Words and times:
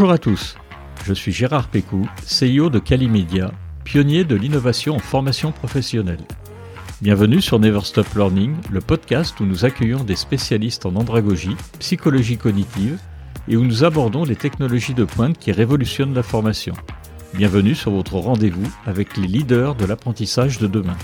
Bonjour 0.00 0.14
à 0.14 0.18
tous, 0.18 0.56
je 1.04 1.12
suis 1.12 1.30
Gérard 1.30 1.68
Pécou, 1.68 2.08
CEO 2.22 2.70
de 2.70 2.78
Calimedia, 2.78 3.52
pionnier 3.84 4.24
de 4.24 4.34
l'innovation 4.34 4.94
en 4.94 4.98
formation 4.98 5.52
professionnelle. 5.52 6.24
Bienvenue 7.02 7.42
sur 7.42 7.58
Never 7.58 7.82
Stop 7.82 8.06
Learning, 8.16 8.56
le 8.72 8.80
podcast 8.80 9.38
où 9.40 9.44
nous 9.44 9.66
accueillons 9.66 10.02
des 10.02 10.16
spécialistes 10.16 10.86
en 10.86 10.96
andragogie, 10.96 11.54
psychologie 11.80 12.38
cognitive 12.38 12.98
et 13.46 13.58
où 13.58 13.62
nous 13.62 13.84
abordons 13.84 14.24
les 14.24 14.36
technologies 14.36 14.94
de 14.94 15.04
pointe 15.04 15.36
qui 15.36 15.52
révolutionnent 15.52 16.14
la 16.14 16.22
formation. 16.22 16.72
Bienvenue 17.34 17.74
sur 17.74 17.90
votre 17.90 18.14
rendez-vous 18.14 18.74
avec 18.86 19.18
les 19.18 19.28
leaders 19.28 19.74
de 19.74 19.84
l'apprentissage 19.84 20.58
de 20.58 20.66
demain. 20.66 20.96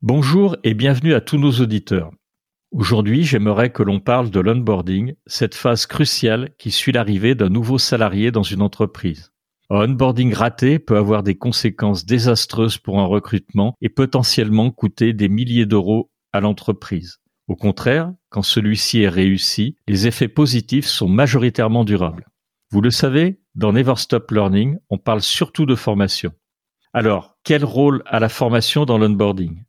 Bonjour 0.00 0.56
et 0.64 0.72
bienvenue 0.72 1.12
à 1.12 1.20
tous 1.20 1.36
nos 1.36 1.52
auditeurs. 1.60 2.10
Aujourd'hui, 2.72 3.24
j'aimerais 3.24 3.70
que 3.70 3.82
l'on 3.82 3.98
parle 3.98 4.30
de 4.30 4.38
l'onboarding, 4.38 5.14
cette 5.26 5.56
phase 5.56 5.86
cruciale 5.86 6.50
qui 6.56 6.70
suit 6.70 6.92
l'arrivée 6.92 7.34
d'un 7.34 7.48
nouveau 7.48 7.78
salarié 7.78 8.30
dans 8.30 8.44
une 8.44 8.62
entreprise. 8.62 9.32
Un 9.70 9.90
onboarding 9.90 10.32
raté 10.32 10.78
peut 10.78 10.96
avoir 10.96 11.24
des 11.24 11.36
conséquences 11.36 12.06
désastreuses 12.06 12.78
pour 12.78 13.00
un 13.00 13.06
recrutement 13.06 13.74
et 13.80 13.88
potentiellement 13.88 14.70
coûter 14.70 15.12
des 15.12 15.28
milliers 15.28 15.66
d'euros 15.66 16.12
à 16.32 16.40
l'entreprise. 16.40 17.18
Au 17.48 17.56
contraire, 17.56 18.12
quand 18.28 18.42
celui-ci 18.42 19.02
est 19.02 19.08
réussi, 19.08 19.76
les 19.88 20.06
effets 20.06 20.28
positifs 20.28 20.86
sont 20.86 21.08
majoritairement 21.08 21.84
durables. 21.84 22.28
Vous 22.70 22.80
le 22.80 22.92
savez, 22.92 23.40
dans 23.56 23.72
Never 23.72 23.96
Stop 23.96 24.30
Learning, 24.30 24.78
on 24.90 24.98
parle 24.98 25.22
surtout 25.22 25.66
de 25.66 25.74
formation. 25.74 26.32
Alors, 26.92 27.36
quel 27.42 27.64
rôle 27.64 28.04
a 28.06 28.20
la 28.20 28.28
formation 28.28 28.84
dans 28.84 28.98
l'onboarding? 28.98 29.64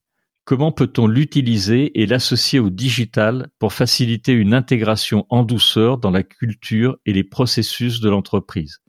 Comment 0.52 0.74
peut-on 0.74 1.08
l'utiliser 1.08 2.02
et 2.02 2.06
l'associer 2.06 2.60
au 2.60 2.70
digital 2.70 3.48
pour 3.58 3.72
faciliter 3.72 4.34
une 4.34 4.54
intégration 4.54 5.26
en 5.30 5.44
douceur 5.44 5.98
dans 5.98 6.12
la 6.12 6.24
culture 6.24 6.98
et 7.06 7.14
les 7.14 7.24
processus 7.24 8.02
de 8.02 8.10
l'entreprise? 8.10 8.80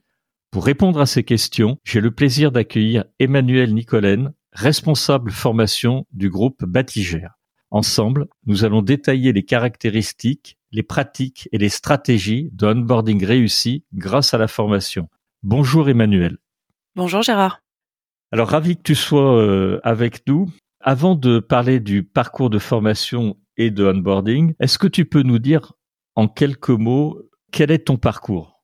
Pour 0.51 0.65
répondre 0.65 0.99
à 0.99 1.05
ces 1.05 1.23
questions, 1.23 1.77
j'ai 1.85 2.01
le 2.01 2.11
plaisir 2.11 2.51
d'accueillir 2.51 3.05
Emmanuel 3.17 3.73
Nicolène, 3.73 4.33
responsable 4.51 5.31
formation 5.31 6.05
du 6.11 6.29
groupe 6.29 6.65
Batigère. 6.65 7.35
Ensemble, 7.71 8.27
nous 8.45 8.65
allons 8.65 8.81
détailler 8.81 9.31
les 9.31 9.45
caractéristiques, 9.45 10.57
les 10.73 10.83
pratiques 10.83 11.47
et 11.53 11.57
les 11.57 11.69
stratégies 11.69 12.49
d'un 12.51 12.79
onboarding 12.79 13.23
réussi 13.23 13.85
grâce 13.93 14.33
à 14.33 14.37
la 14.37 14.49
formation. 14.49 15.07
Bonjour 15.43 15.87
Emmanuel. 15.87 16.39
Bonjour 16.97 17.21
Gérard. 17.21 17.61
Alors 18.33 18.49
ravi 18.49 18.75
que 18.75 18.81
tu 18.81 18.95
sois 18.95 19.37
euh, 19.37 19.79
avec 19.83 20.27
nous. 20.27 20.51
Avant 20.85 21.15
de 21.15 21.39
parler 21.39 21.79
du 21.79 22.03
parcours 22.03 22.49
de 22.49 22.59
formation 22.59 23.37
et 23.55 23.71
de 23.71 23.85
onboarding, 23.85 24.53
est-ce 24.59 24.77
que 24.77 24.87
tu 24.87 25.05
peux 25.05 25.21
nous 25.21 25.39
dire 25.39 25.71
en 26.15 26.27
quelques 26.27 26.69
mots 26.69 27.21
quel 27.53 27.71
est 27.71 27.85
ton 27.87 27.95
parcours? 27.95 28.61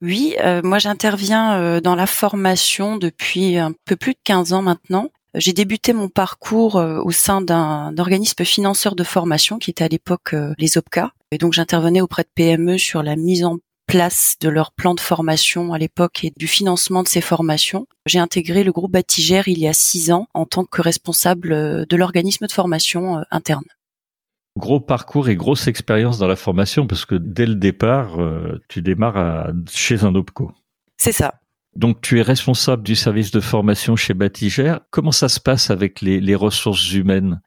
Oui, 0.00 0.36
euh, 0.40 0.60
moi 0.62 0.78
j'interviens 0.78 1.58
euh, 1.58 1.80
dans 1.80 1.96
la 1.96 2.06
formation 2.06 2.96
depuis 2.96 3.56
un 3.56 3.72
peu 3.86 3.96
plus 3.96 4.12
de 4.12 4.20
15 4.22 4.52
ans 4.52 4.62
maintenant. 4.62 5.10
J'ai 5.34 5.52
débuté 5.52 5.92
mon 5.92 6.08
parcours 6.08 6.76
euh, 6.76 7.00
au 7.02 7.10
sein 7.10 7.40
d'un 7.40 7.92
organisme 7.98 8.44
financeur 8.44 8.94
de 8.94 9.02
formation 9.02 9.58
qui 9.58 9.70
était 9.70 9.82
à 9.82 9.88
l'époque 9.88 10.36
les 10.58 10.78
OPCA. 10.78 11.12
Et 11.32 11.38
donc 11.38 11.54
j'intervenais 11.54 12.00
auprès 12.00 12.22
de 12.22 12.30
PME 12.36 12.78
sur 12.78 13.02
la 13.02 13.16
mise 13.16 13.44
en 13.44 13.58
place 13.88 14.36
de 14.40 14.50
leur 14.50 14.70
plan 14.70 14.94
de 14.94 15.00
formation 15.00 15.72
à 15.72 15.78
l'époque 15.78 16.22
et 16.22 16.32
du 16.36 16.46
financement 16.46 17.02
de 17.02 17.08
ces 17.08 17.22
formations. 17.22 17.86
J'ai 18.06 18.18
intégré 18.18 18.62
le 18.62 18.70
groupe 18.70 18.92
Batigère 18.92 19.48
il 19.48 19.58
y 19.58 19.66
a 19.66 19.72
six 19.72 20.12
ans 20.12 20.28
en 20.34 20.44
tant 20.44 20.64
que 20.64 20.82
responsable 20.82 21.52
euh, 21.52 21.86
de 21.88 21.96
l'organisme 21.96 22.46
de 22.46 22.52
formation 22.52 23.18
euh, 23.18 23.22
interne. 23.30 23.64
Gros 24.58 24.78
parcours 24.78 25.30
et 25.30 25.36
grosse 25.36 25.68
expérience 25.68 26.18
dans 26.18 26.26
la 26.28 26.36
formation 26.36 26.86
parce 26.86 27.06
que 27.06 27.14
dès 27.14 27.46
le 27.46 27.54
départ, 27.54 28.20
euh, 28.20 28.60
tu 28.68 28.82
démarres 28.82 29.52
chez 29.72 30.04
un 30.04 30.14
OPCO. 30.14 30.52
C'est 30.98 31.12
ça. 31.12 31.34
Donc 31.74 32.00
tu 32.02 32.18
es 32.18 32.22
responsable 32.22 32.82
du 32.82 32.94
service 32.94 33.30
de 33.30 33.40
formation 33.40 33.96
chez 33.96 34.12
Batigère. 34.12 34.80
Comment 34.90 35.12
ça 35.12 35.28
se 35.28 35.40
passe 35.40 35.70
avec 35.70 36.02
les 36.02 36.34
ressources 36.34 36.92
humaines? 36.92 37.40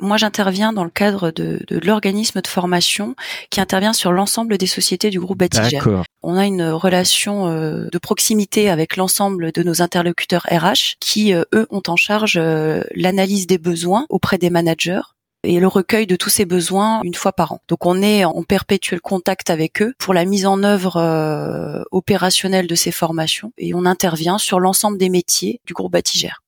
Moi, 0.00 0.16
j'interviens 0.16 0.72
dans 0.72 0.84
le 0.84 0.90
cadre 0.90 1.30
de, 1.30 1.60
de 1.66 1.80
l'organisme 1.84 2.40
de 2.40 2.46
formation 2.46 3.14
qui 3.50 3.60
intervient 3.60 3.92
sur 3.92 4.12
l'ensemble 4.12 4.58
des 4.58 4.66
sociétés 4.66 5.10
du 5.10 5.20
groupe 5.20 5.38
Batigère. 5.38 5.86
On 6.22 6.36
a 6.36 6.46
une 6.46 6.62
relation 6.62 7.48
euh, 7.48 7.88
de 7.90 7.98
proximité 7.98 8.68
avec 8.68 8.96
l'ensemble 8.96 9.52
de 9.52 9.62
nos 9.62 9.82
interlocuteurs 9.82 10.46
RH 10.50 10.96
qui, 11.00 11.32
euh, 11.32 11.44
eux, 11.54 11.66
ont 11.70 11.82
en 11.86 11.96
charge 11.96 12.36
euh, 12.36 12.82
l'analyse 12.94 13.46
des 13.46 13.58
besoins 13.58 14.06
auprès 14.08 14.38
des 14.38 14.50
managers 14.50 15.00
et 15.42 15.58
le 15.58 15.66
recueil 15.66 16.06
de 16.06 16.16
tous 16.16 16.28
ces 16.28 16.44
besoins 16.44 17.00
une 17.02 17.14
fois 17.14 17.32
par 17.32 17.52
an. 17.52 17.60
Donc 17.68 17.86
on 17.86 18.02
est 18.02 18.26
en 18.26 18.42
perpétuel 18.42 19.00
contact 19.00 19.48
avec 19.48 19.80
eux 19.80 19.94
pour 19.98 20.12
la 20.12 20.26
mise 20.26 20.44
en 20.44 20.62
œuvre 20.62 21.86
opérationnelle 21.92 22.66
de 22.66 22.74
ces 22.74 22.92
formations 22.92 23.50
et 23.56 23.72
on 23.72 23.86
intervient 23.86 24.36
sur 24.36 24.60
l'ensemble 24.60 24.98
des 24.98 25.08
métiers 25.08 25.62
du 25.64 25.72
groupe 25.72 25.92
Batigère. 25.92 26.42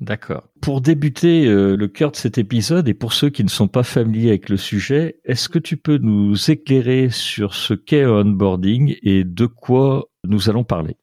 D'accord. 0.00 0.48
Pour 0.60 0.82
débuter 0.82 1.46
euh, 1.46 1.74
le 1.74 1.88
cœur 1.88 2.10
de 2.10 2.16
cet 2.16 2.36
épisode 2.36 2.86
et 2.86 2.92
pour 2.92 3.14
ceux 3.14 3.30
qui 3.30 3.42
ne 3.44 3.48
sont 3.48 3.68
pas 3.68 3.82
familiers 3.82 4.28
avec 4.28 4.50
le 4.50 4.58
sujet, 4.58 5.20
est-ce 5.24 5.48
que 5.48 5.58
tu 5.58 5.78
peux 5.78 5.96
nous 5.96 6.50
éclairer 6.50 7.08
sur 7.08 7.54
ce 7.54 7.72
qu'est 7.72 8.04
onboarding 8.04 8.96
et 9.02 9.24
de 9.24 9.46
quoi 9.46 10.10
nous 10.24 10.50
allons 10.50 10.64
parler? 10.64 10.98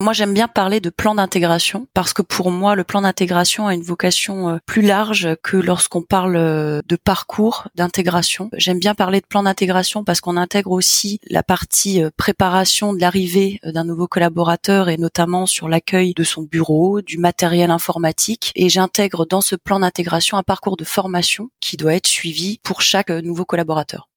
Moi, 0.00 0.12
j'aime 0.12 0.32
bien 0.32 0.46
parler 0.46 0.78
de 0.78 0.90
plan 0.90 1.16
d'intégration 1.16 1.88
parce 1.92 2.12
que 2.12 2.22
pour 2.22 2.52
moi, 2.52 2.76
le 2.76 2.84
plan 2.84 3.02
d'intégration 3.02 3.66
a 3.66 3.74
une 3.74 3.82
vocation 3.82 4.48
euh, 4.48 4.58
plus 4.64 4.82
large 4.82 5.30
que 5.42 5.56
lorsqu'on 5.56 6.02
parle 6.02 6.36
euh, 6.36 6.80
de 6.86 6.94
parcours 6.94 7.66
d'intégration. 7.74 8.48
J'aime 8.52 8.78
bien 8.78 8.94
parler 8.94 9.20
de 9.20 9.26
plan 9.26 9.42
d'intégration 9.42 10.04
parce 10.04 10.20
qu'on 10.20 10.36
intègre 10.36 10.70
aussi 10.70 11.18
la 11.28 11.42
partie 11.42 12.00
euh, 12.00 12.10
préparation 12.16 12.94
de 12.94 13.00
l'arrivée 13.00 13.58
d'un 13.64 13.82
nouveau 13.82 14.06
collaborateur 14.06 14.88
et 14.88 14.98
notamment 14.98 15.46
sur 15.46 15.68
l'accueil 15.68 16.14
de 16.14 16.22
son 16.22 16.42
bureau, 16.42 17.02
du 17.02 17.18
matériel 17.18 17.72
informatique. 17.72 18.52
Et 18.54 18.68
j'intègre 18.68 19.26
dans 19.26 19.40
ce 19.40 19.56
plan 19.56 19.80
d'intégration 19.80 20.38
un 20.38 20.44
parcours 20.44 20.76
de 20.76 20.84
formation 20.84 21.50
qui 21.58 21.76
doit 21.76 21.94
être 21.94 22.06
suivi 22.06 22.60
pour 22.62 22.82
chaque 22.82 23.10
nouveau 23.10 23.44
collaborateur. 23.44 24.08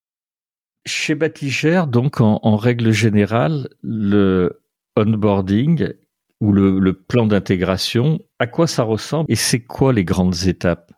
Chez 0.85 1.15
Batigère, 1.15 1.87
donc 1.87 2.21
en 2.21 2.55
règle 2.55 2.91
générale, 2.91 3.69
le 3.83 4.60
onboarding 4.95 5.93
ou 6.39 6.51
le, 6.53 6.93
plan 6.93 7.27
d'intégration, 7.27 8.19
à 8.39 8.47
quoi 8.47 8.67
ça 8.67 8.83
ressemble 8.83 9.31
et 9.31 9.35
c'est 9.35 9.59
quoi 9.59 9.93
les 9.93 10.03
grandes 10.03 10.47
étapes? 10.47 10.91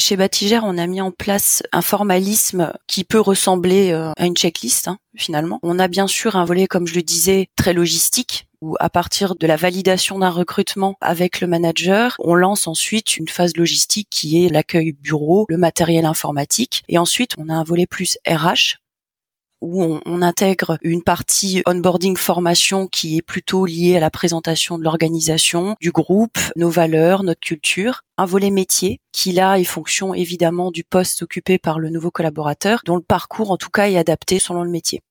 Chez 0.00 0.16
Batigère, 0.16 0.62
on 0.64 0.78
a 0.78 0.86
mis 0.86 1.00
en 1.00 1.10
place 1.10 1.62
un 1.72 1.82
formalisme 1.82 2.72
qui 2.86 3.02
peut 3.02 3.20
ressembler 3.20 3.90
euh, 3.90 4.12
à 4.16 4.26
une 4.26 4.36
checklist, 4.36 4.86
hein, 4.86 4.98
finalement. 5.16 5.58
On 5.62 5.78
a 5.80 5.88
bien 5.88 6.06
sûr 6.06 6.36
un 6.36 6.44
volet, 6.44 6.68
comme 6.68 6.86
je 6.86 6.94
le 6.94 7.02
disais, 7.02 7.48
très 7.56 7.72
logistique, 7.72 8.46
où 8.60 8.76
à 8.78 8.90
partir 8.90 9.34
de 9.34 9.46
la 9.46 9.56
validation 9.56 10.20
d'un 10.20 10.30
recrutement 10.30 10.96
avec 11.00 11.40
le 11.40 11.48
manager, 11.48 12.14
on 12.20 12.34
lance 12.34 12.68
ensuite 12.68 13.16
une 13.16 13.28
phase 13.28 13.56
logistique 13.56 14.08
qui 14.08 14.44
est 14.44 14.48
l'accueil 14.48 14.92
bureau, 14.92 15.46
le 15.48 15.56
matériel 15.56 16.06
informatique. 16.06 16.84
Et 16.88 16.98
ensuite, 16.98 17.34
on 17.36 17.48
a 17.48 17.54
un 17.54 17.64
volet 17.64 17.86
plus 17.86 18.18
RH, 18.26 18.78
où 19.60 19.82
on, 19.82 20.22
intègre 20.22 20.78
une 20.82 21.02
partie 21.02 21.62
onboarding 21.66 22.16
formation 22.16 22.86
qui 22.86 23.16
est 23.16 23.22
plutôt 23.22 23.66
liée 23.66 23.96
à 23.96 24.00
la 24.00 24.10
présentation 24.10 24.78
de 24.78 24.84
l'organisation, 24.84 25.76
du 25.80 25.90
groupe, 25.90 26.38
nos 26.56 26.70
valeurs, 26.70 27.22
notre 27.22 27.40
culture. 27.40 28.02
Un 28.16 28.26
volet 28.26 28.50
métier 28.50 29.00
qui 29.12 29.32
là 29.32 29.58
est 29.58 29.64
fonction 29.64 30.12
évidemment 30.12 30.70
du 30.70 30.84
poste 30.84 31.22
occupé 31.22 31.58
par 31.58 31.78
le 31.78 31.90
nouveau 31.90 32.10
collaborateur, 32.10 32.82
dont 32.84 32.96
le 32.96 33.02
parcours 33.02 33.50
en 33.50 33.56
tout 33.56 33.70
cas 33.70 33.88
est 33.88 33.96
adapté 33.96 34.38
selon 34.38 34.64
le 34.64 34.70
métier. 34.70 35.02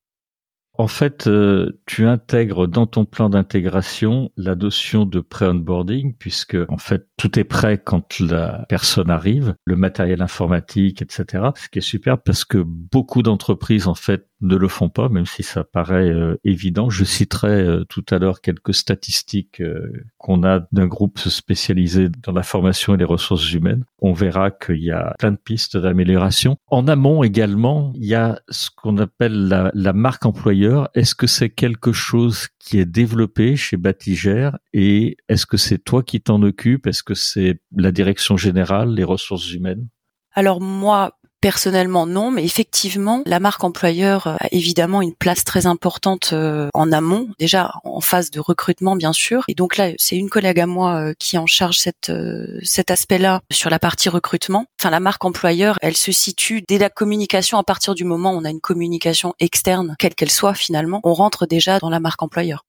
En 0.80 0.86
fait, 0.86 1.26
euh, 1.26 1.80
tu 1.86 2.06
intègres 2.06 2.68
dans 2.68 2.86
ton 2.86 3.04
plan 3.04 3.28
d'intégration 3.28 4.30
la 4.36 4.54
notion 4.54 5.06
de 5.06 5.18
pré-onboarding, 5.18 6.14
puisque 6.14 6.56
en 6.68 6.78
fait 6.78 7.08
tout 7.16 7.36
est 7.36 7.44
prêt 7.44 7.78
quand 7.78 8.20
la 8.20 8.64
personne 8.68 9.10
arrive, 9.10 9.56
le 9.64 9.74
matériel 9.74 10.22
informatique, 10.22 11.02
etc. 11.02 11.48
Ce 11.56 11.68
qui 11.68 11.80
est 11.80 11.82
super 11.82 12.22
parce 12.22 12.44
que 12.44 12.58
beaucoup 12.64 13.24
d'entreprises 13.24 13.88
en 13.88 13.96
fait 13.96 14.27
ne 14.40 14.56
le 14.56 14.68
font 14.68 14.88
pas, 14.88 15.08
même 15.08 15.26
si 15.26 15.42
ça 15.42 15.64
paraît 15.64 16.10
euh, 16.10 16.38
évident. 16.44 16.90
Je 16.90 17.04
citerai 17.04 17.60
euh, 17.60 17.84
tout 17.84 18.04
à 18.10 18.18
l'heure 18.18 18.40
quelques 18.40 18.74
statistiques 18.74 19.60
euh, 19.60 20.04
qu'on 20.16 20.44
a 20.44 20.60
d'un 20.72 20.86
groupe 20.86 21.18
spécialisé 21.18 22.08
dans 22.08 22.32
la 22.32 22.42
formation 22.42 22.94
et 22.94 22.98
les 22.98 23.04
ressources 23.04 23.52
humaines. 23.52 23.84
On 24.00 24.12
verra 24.12 24.50
qu'il 24.50 24.82
y 24.82 24.92
a 24.92 25.14
plein 25.18 25.32
de 25.32 25.36
pistes 25.36 25.76
d'amélioration. 25.76 26.56
En 26.68 26.86
amont 26.86 27.22
également, 27.24 27.92
il 27.96 28.06
y 28.06 28.14
a 28.14 28.40
ce 28.48 28.70
qu'on 28.70 28.98
appelle 28.98 29.48
la, 29.48 29.92
marque 29.92 30.26
employeur. 30.26 30.88
Est-ce 30.94 31.14
que 31.14 31.26
c'est 31.26 31.50
quelque 31.50 31.92
chose 31.92 32.48
qui 32.58 32.78
est 32.78 32.86
développé 32.86 33.56
chez 33.56 33.76
Batigère 33.76 34.58
et 34.72 35.16
est-ce 35.28 35.46
que 35.46 35.56
c'est 35.56 35.78
toi 35.78 36.02
qui 36.02 36.20
t'en 36.20 36.42
occupes? 36.42 36.86
Est-ce 36.86 37.02
que 37.02 37.14
c'est 37.14 37.60
la 37.74 37.90
direction 37.90 38.36
générale, 38.36 38.94
les 38.94 39.04
ressources 39.04 39.52
humaines? 39.52 39.88
Alors 40.34 40.60
moi, 40.60 41.18
Personnellement, 41.40 42.04
non, 42.04 42.32
mais 42.32 42.44
effectivement, 42.44 43.22
la 43.24 43.38
marque 43.38 43.62
employeur 43.62 44.26
a 44.26 44.48
évidemment 44.50 45.02
une 45.02 45.14
place 45.14 45.44
très 45.44 45.66
importante 45.66 46.30
euh, 46.32 46.68
en 46.74 46.90
amont, 46.90 47.28
déjà 47.38 47.74
en 47.84 48.00
phase 48.00 48.32
de 48.32 48.40
recrutement, 48.40 48.96
bien 48.96 49.12
sûr. 49.12 49.44
Et 49.46 49.54
donc 49.54 49.76
là, 49.76 49.92
c'est 49.98 50.16
une 50.16 50.30
collègue 50.30 50.58
à 50.58 50.66
moi 50.66 50.96
euh, 50.96 51.14
qui 51.16 51.38
en 51.38 51.46
charge 51.46 51.78
cette, 51.78 52.10
euh, 52.10 52.58
cet 52.64 52.90
aspect-là 52.90 53.40
sur 53.52 53.70
la 53.70 53.78
partie 53.78 54.08
recrutement. 54.08 54.66
Enfin, 54.80 54.90
la 54.90 54.98
marque 54.98 55.24
employeur, 55.24 55.78
elle 55.80 55.96
se 55.96 56.10
situe 56.10 56.64
dès 56.66 56.78
la 56.78 56.90
communication. 56.90 57.56
À 57.58 57.62
partir 57.62 57.94
du 57.94 58.02
moment 58.02 58.32
où 58.32 58.38
on 58.38 58.44
a 58.44 58.50
une 58.50 58.60
communication 58.60 59.34
externe, 59.38 59.94
quelle 60.00 60.16
qu'elle 60.16 60.32
soit 60.32 60.54
finalement, 60.54 61.00
on 61.04 61.14
rentre 61.14 61.46
déjà 61.46 61.78
dans 61.78 61.90
la 61.90 62.00
marque 62.00 62.22
employeur. 62.22 62.64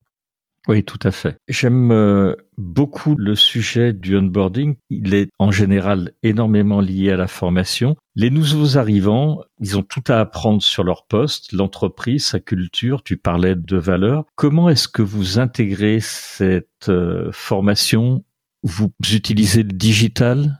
Oui, 0.68 0.84
tout 0.84 0.98
à 1.02 1.10
fait. 1.10 1.36
J'aime 1.48 1.90
euh, 1.90 2.34
beaucoup 2.58 3.16
le 3.16 3.34
sujet 3.34 3.92
du 3.94 4.16
onboarding. 4.16 4.76
Il 4.90 5.14
est 5.14 5.30
en 5.38 5.50
général 5.50 6.12
énormément 6.22 6.80
lié 6.80 7.12
à 7.12 7.16
la 7.16 7.28
formation. 7.28 7.96
Les 8.14 8.30
nouveaux 8.30 8.76
arrivants, 8.76 9.40
ils 9.60 9.78
ont 9.78 9.82
tout 9.82 10.04
à 10.08 10.20
apprendre 10.20 10.62
sur 10.62 10.84
leur 10.84 11.06
poste, 11.06 11.52
l'entreprise, 11.52 12.26
sa 12.26 12.40
culture. 12.40 13.02
Tu 13.02 13.16
parlais 13.16 13.54
de 13.54 13.76
valeurs. 13.78 14.26
Comment 14.36 14.68
est-ce 14.68 14.88
que 14.88 15.02
vous 15.02 15.38
intégrez 15.38 15.98
cette 16.00 16.88
euh, 16.88 17.30
formation? 17.32 18.22
Vous 18.62 18.92
utilisez 19.10 19.62
le 19.62 19.72
digital? 19.72 20.59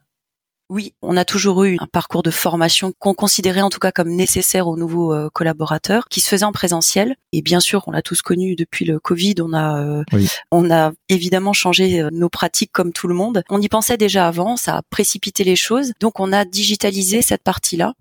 Oui, 0.70 0.94
on 1.02 1.16
a 1.16 1.24
toujours 1.24 1.64
eu 1.64 1.76
un 1.80 1.88
parcours 1.88 2.22
de 2.22 2.30
formation 2.30 2.92
qu'on 3.00 3.12
considérait 3.12 3.60
en 3.60 3.70
tout 3.70 3.80
cas 3.80 3.90
comme 3.90 4.10
nécessaire 4.10 4.68
aux 4.68 4.76
nouveaux 4.76 5.12
euh, 5.12 5.28
collaborateurs, 5.32 6.06
qui 6.08 6.20
se 6.20 6.28
faisait 6.28 6.44
en 6.44 6.52
présentiel. 6.52 7.16
Et 7.32 7.42
bien 7.42 7.58
sûr, 7.58 7.82
on 7.88 7.90
l'a 7.90 8.02
tous 8.02 8.22
connu 8.22 8.54
depuis 8.54 8.84
le 8.84 9.00
Covid. 9.00 9.34
On 9.40 9.52
a, 9.52 9.82
euh, 9.82 10.04
on 10.52 10.70
a 10.70 10.92
évidemment 11.08 11.52
changé 11.52 12.00
euh, 12.00 12.08
nos 12.12 12.28
pratiques 12.28 12.70
comme 12.70 12.92
tout 12.92 13.08
le 13.08 13.14
monde. 13.14 13.42
On 13.50 13.60
y 13.60 13.68
pensait 13.68 13.96
déjà 13.96 14.28
avant, 14.28 14.56
ça 14.56 14.76
a 14.76 14.82
précipité 14.82 15.42
les 15.42 15.56
choses. 15.56 15.92
Donc, 15.98 16.20
on 16.20 16.32
a 16.32 16.44
digitalisé 16.44 17.20
cette 17.20 17.42
partie-là. 17.42 17.94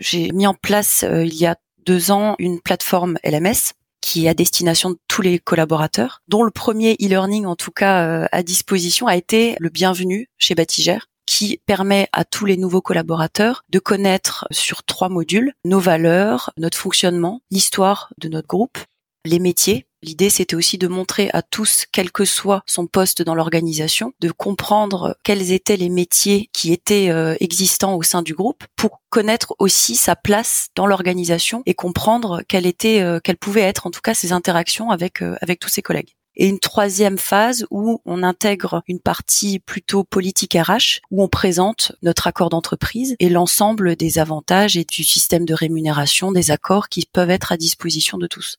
J'ai 0.00 0.32
mis 0.32 0.48
en 0.48 0.54
place 0.54 1.04
il 1.08 1.34
y 1.34 1.46
a 1.46 1.54
deux 1.86 2.10
ans 2.10 2.34
une 2.40 2.60
plateforme 2.60 3.18
LMS 3.22 3.74
qui 4.00 4.26
est 4.26 4.28
à 4.28 4.34
destination 4.34 4.90
de 4.90 4.98
tous 5.06 5.22
les 5.22 5.38
collaborateurs, 5.38 6.22
dont 6.26 6.42
le 6.42 6.50
premier 6.50 6.94
e-learning 6.94 7.46
en 7.46 7.54
tout 7.54 7.70
cas 7.70 8.26
à 8.32 8.42
disposition 8.42 9.06
a 9.06 9.14
été 9.14 9.54
le 9.60 9.68
bienvenu 9.68 10.28
chez 10.38 10.56
Batigère 10.56 11.06
qui 11.32 11.58
permet 11.64 12.10
à 12.12 12.26
tous 12.26 12.44
les 12.44 12.58
nouveaux 12.58 12.82
collaborateurs 12.82 13.64
de 13.70 13.78
connaître 13.78 14.46
sur 14.50 14.82
trois 14.82 15.08
modules 15.08 15.54
nos 15.64 15.80
valeurs, 15.80 16.52
notre 16.58 16.76
fonctionnement, 16.76 17.40
l'histoire 17.50 18.12
de 18.18 18.28
notre 18.28 18.48
groupe, 18.48 18.76
les 19.24 19.38
métiers. 19.38 19.86
L'idée, 20.02 20.28
c'était 20.28 20.56
aussi 20.56 20.76
de 20.76 20.88
montrer 20.88 21.30
à 21.32 21.40
tous, 21.40 21.86
quel 21.90 22.12
que 22.12 22.26
soit 22.26 22.62
son 22.66 22.86
poste 22.86 23.22
dans 23.22 23.34
l'organisation, 23.34 24.12
de 24.20 24.30
comprendre 24.30 25.16
quels 25.22 25.52
étaient 25.52 25.78
les 25.78 25.88
métiers 25.88 26.50
qui 26.52 26.70
étaient 26.70 27.08
euh, 27.08 27.34
existants 27.40 27.94
au 27.94 28.02
sein 28.02 28.20
du 28.20 28.34
groupe 28.34 28.64
pour 28.76 29.00
connaître 29.08 29.54
aussi 29.58 29.96
sa 29.96 30.14
place 30.14 30.66
dans 30.74 30.86
l'organisation 30.86 31.62
et 31.64 31.72
comprendre 31.72 32.42
quelle 32.46 32.66
était, 32.66 33.00
euh, 33.00 33.20
quelles 33.24 33.38
pouvaient 33.38 33.62
être 33.62 33.86
en 33.86 33.90
tout 33.90 34.02
cas 34.02 34.12
ses 34.12 34.32
interactions 34.32 34.90
avec, 34.90 35.22
euh, 35.22 35.36
avec 35.40 35.60
tous 35.60 35.70
ses 35.70 35.82
collègues 35.82 36.14
et 36.36 36.48
une 36.48 36.58
troisième 36.58 37.18
phase 37.18 37.66
où 37.70 38.00
on 38.04 38.22
intègre 38.22 38.82
une 38.86 39.00
partie 39.00 39.58
plutôt 39.58 40.04
politique 40.04 40.54
RH, 40.54 41.00
où 41.10 41.22
on 41.22 41.28
présente 41.28 41.92
notre 42.02 42.26
accord 42.26 42.50
d'entreprise 42.50 43.16
et 43.18 43.28
l'ensemble 43.28 43.96
des 43.96 44.18
avantages 44.18 44.76
et 44.76 44.84
du 44.84 45.04
système 45.04 45.44
de 45.44 45.54
rémunération 45.54 46.32
des 46.32 46.50
accords 46.50 46.88
qui 46.88 47.06
peuvent 47.10 47.30
être 47.30 47.52
à 47.52 47.56
disposition 47.56 48.18
de 48.18 48.26
tous. 48.26 48.56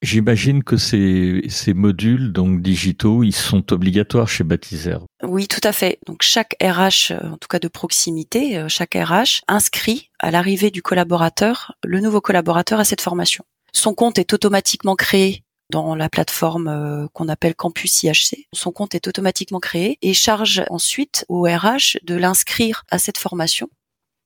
J'imagine 0.00 0.62
que 0.62 0.76
ces, 0.76 1.42
ces 1.48 1.74
modules 1.74 2.32
donc 2.32 2.62
digitaux, 2.62 3.24
ils 3.24 3.34
sont 3.34 3.72
obligatoires 3.72 4.28
chez 4.28 4.44
Baptiseur. 4.44 5.04
Oui, 5.24 5.48
tout 5.48 5.60
à 5.64 5.72
fait. 5.72 5.98
Donc 6.06 6.22
chaque 6.22 6.54
RH, 6.62 7.14
en 7.20 7.36
tout 7.36 7.48
cas 7.50 7.58
de 7.58 7.66
proximité, 7.66 8.58
euh, 8.58 8.68
chaque 8.68 8.94
RH 8.94 9.42
inscrit 9.48 10.10
à 10.20 10.30
l'arrivée 10.30 10.70
du 10.70 10.82
collaborateur 10.82 11.74
le 11.84 11.98
nouveau 11.98 12.20
collaborateur 12.20 12.78
à 12.78 12.84
cette 12.84 13.00
formation. 13.00 13.44
Son 13.72 13.92
compte 13.92 14.18
est 14.18 14.32
automatiquement 14.32 14.94
créé 14.94 15.42
dans 15.70 15.94
la 15.94 16.08
plateforme 16.08 16.68
euh, 16.68 17.06
qu'on 17.12 17.28
appelle 17.28 17.54
Campus 17.54 18.02
IHC. 18.02 18.46
Son 18.52 18.72
compte 18.72 18.94
est 18.94 19.08
automatiquement 19.08 19.60
créé 19.60 19.98
et 20.02 20.14
charge 20.14 20.62
ensuite 20.70 21.24
au 21.28 21.42
RH 21.42 21.98
de 22.04 22.14
l'inscrire 22.14 22.84
à 22.90 22.98
cette 22.98 23.18
formation 23.18 23.68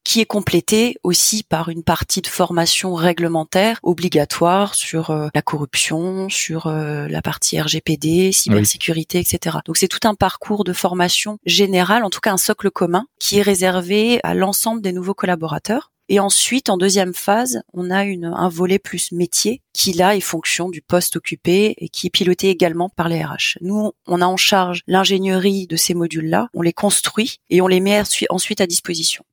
qui 0.05 0.21
est 0.21 0.27
complétée 0.27 0.97
aussi 1.03 1.43
par 1.43 1.69
une 1.69 1.83
partie 1.83 2.23
de 2.23 2.27
formation 2.27 2.95
réglementaire 2.95 3.79
obligatoire 3.83 4.75
sur 4.75 5.11
euh, 5.11 5.29
la 5.35 5.43
corruption, 5.43 6.29
sur 6.29 6.67
euh, 6.67 7.07
la 7.09 7.23
partie 7.23 7.61
RGPD, 7.61 8.33
cybersécurité, 8.33 9.21
etc. 9.21 9.59
Donc 9.65 9.77
c'est 9.77 9.89
tout 9.89 10.07
un 10.07 10.15
parcours 10.15 10.65
de 10.65 10.73
formation 10.73 11.39
générale, 11.47 12.05
en 12.05 12.11
tout 12.11 12.21
cas 12.21 12.33
un 12.33 12.37
socle 12.37 12.71
commun, 12.71 13.07
qui 13.21 13.39
est 13.39 13.43
réservé 13.43 14.21
à 14.25 14.35
l'ensemble 14.35 14.83
des 14.83 14.93
nouveaux 14.93 15.15
collaborateurs 15.15 15.92
et 16.13 16.21
ensuite, 16.21 16.69
en 16.69 16.77
deuxième 16.77 17.15
phase, 17.15 17.63
on 17.73 17.91
a 17.91 18.03
un 18.05 18.49
volet 18.51 18.79
plus 18.79 19.13
métier 19.13 19.63
qui 19.73 19.95
là 19.95 20.15
est 20.15 20.21
fonction 20.21 20.69
du 20.69 20.83
poste 20.83 21.17
occupé 21.17 21.75
et 21.79 21.89
qui 21.89 22.07
est 22.07 22.11
piloté 22.11 22.51
également 22.51 22.91
par 22.91 23.09
les 23.09 23.25
RH. 23.25 23.57
Nous, 23.63 23.93
on 24.07 24.21
a 24.21 24.27
en 24.27 24.37
charge 24.37 24.83
l'ingénierie 24.87 25.67
de 25.67 25.77
ces 25.77 25.95
modules-là, 25.95 26.51
on 26.53 26.61
les 26.61 26.75
construit 26.75 27.39
et 27.49 27.63
on 27.63 27.67
les 27.67 27.81
met 27.81 28.03
ensuite 28.29 28.61
à 28.61 28.67
disposition. 28.67 29.25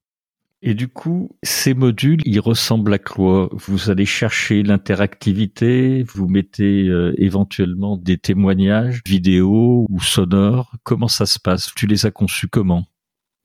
Et 0.61 0.73
du 0.73 0.87
coup, 0.87 1.31
ces 1.43 1.73
modules, 1.73 2.21
ils 2.23 2.39
ressemblent 2.39 2.93
à 2.93 2.97
quoi? 2.97 3.49
Vous 3.51 3.89
allez 3.89 4.05
chercher 4.05 4.63
l'interactivité, 4.63 6.03
vous 6.03 6.29
mettez 6.29 6.87
euh, 6.87 7.13
éventuellement 7.17 7.97
des 7.97 8.17
témoignages 8.17 9.01
vidéo 9.05 9.85
ou 9.89 9.99
sonores. 9.99 10.71
Comment 10.83 11.09
ça 11.09 11.25
se 11.25 11.39
passe? 11.39 11.73
Tu 11.75 11.87
les 11.87 12.05
as 12.05 12.11
conçus 12.11 12.47
comment? 12.47 12.85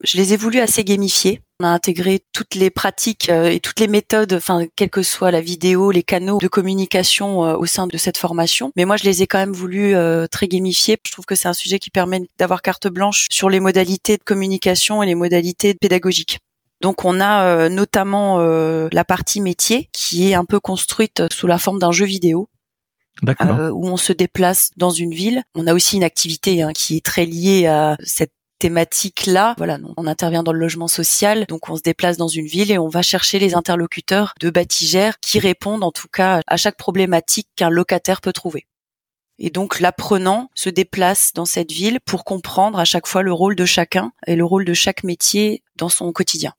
Je 0.03 0.17
les 0.17 0.33
ai 0.33 0.37
voulu 0.37 0.61
assez 0.61 0.85
gamifiés. 0.85 1.41
On 1.61 1.65
a 1.65 1.69
intégré 1.69 2.21
toutes 2.33 2.57
les 2.57 2.71
pratiques 2.71 3.29
euh, 3.31 3.47
et 3.47 3.61
toutes 3.61 3.79
les 3.79 3.87
méthodes, 3.87 4.33
enfin, 4.33 4.67
quelle 4.75 4.91
que 4.91 5.03
soit 5.03 5.31
la 5.31 5.41
vidéo, 5.41 5.93
les 5.93 6.03
canaux 6.03 6.39
de 6.39 6.49
communication 6.49 7.45
euh, 7.45 7.57
au 7.57 7.65
sein 7.65 7.87
de 7.87 7.97
cette 7.97 8.19
formation. 8.19 8.73
Mais 8.77 8.85
moi, 8.85 8.97
je 8.97 9.05
les 9.05 9.23
ai 9.23 9.27
quand 9.27 9.39
même 9.39 9.53
voulu 9.53 9.95
euh, 9.95 10.27
très 10.27 10.49
gamifiés. 10.49 10.99
Je 11.07 11.13
trouve 11.13 11.27
que 11.27 11.37
c'est 11.37 11.49
un 11.49 11.53
sujet 11.55 11.79
qui 11.79 11.91
permet 11.91 12.23
d'avoir 12.39 12.61
carte 12.61 12.89
blanche 12.89 13.29
sur 13.31 13.49
les 13.49 13.61
modalités 13.61 14.17
de 14.17 14.25
communication 14.25 15.03
et 15.03 15.07
les 15.07 15.15
modalités 15.15 15.75
pédagogiques. 15.75 16.41
Donc 16.81 17.05
on 17.05 17.21
a 17.21 17.71
notamment 17.71 18.41
la 18.41 19.05
partie 19.05 19.41
métier 19.41 19.89
qui 19.93 20.29
est 20.29 20.35
un 20.35 20.45
peu 20.45 20.61
construite 20.61 21.23
sous 21.33 21.47
la 21.47 21.57
forme 21.57 21.79
d'un 21.79 21.93
jeu 21.93 22.05
vidéo. 22.05 22.51
Euh, 23.41 23.71
où 23.71 23.87
on 23.87 23.97
se 23.97 24.13
déplace 24.13 24.71
dans 24.77 24.91
une 24.91 25.15
ville. 25.15 25.43
On 25.55 25.67
a 25.67 25.75
aussi 25.75 25.97
une 25.97 26.05
activité 26.05 26.63
hein, 26.63 26.73
qui 26.73 26.97
est 26.97 27.05
très 27.05 27.27
liée 27.27 27.67
à 27.67 27.97
cette 28.03 28.33
thématique-là. 28.65 29.55
Voilà, 29.59 29.79
on 29.99 30.07
intervient 30.07 30.43
dans 30.43 30.55
le 30.55 30.59
logement 30.59 30.89
social, 30.89 31.45
donc 31.51 31.69
on 31.69 31.77
se 31.77 31.83
déplace 31.83 32.17
dans 32.17 32.29
une 32.29 32.47
ville 32.47 32.71
et 32.73 32.79
on 32.79 32.89
va 32.89 33.03
chercher 33.03 33.39
les 33.39 33.55
interlocuteurs 33.55 34.33
de 34.41 34.49
Batigère 34.49 35.21
qui 35.21 35.39
répondent 35.39 35.85
en 35.85 35.93
tout 35.93 36.09
cas 36.11 36.41
à 36.47 36.57
chaque 36.57 36.79
problématique 36.79 37.47
qu'un 37.57 37.69
locataire 37.69 38.23
peut 38.23 38.33
trouver. 38.33 38.67
Et 39.39 39.51
donc 39.51 39.81
l'apprenant 39.81 40.49
se 40.55 40.71
déplace 40.71 41.35
dans 41.35 41.45
cette 41.45 41.73
ville 41.73 41.99
pour 42.07 42.25
comprendre 42.25 42.79
à 42.79 42.87
chaque 42.87 43.07
fois 43.07 43.21
le 43.23 43.35
rôle 43.35 43.55
de 43.55 43.67
chacun 43.67 44.13
et 44.27 44.35
le 44.35 44.47
rôle 44.47 44.65
de 44.65 44.73
chaque 44.73 45.05
métier 45.05 45.63
dans 45.77 45.91
son 45.91 46.11
quotidien. 46.13 46.55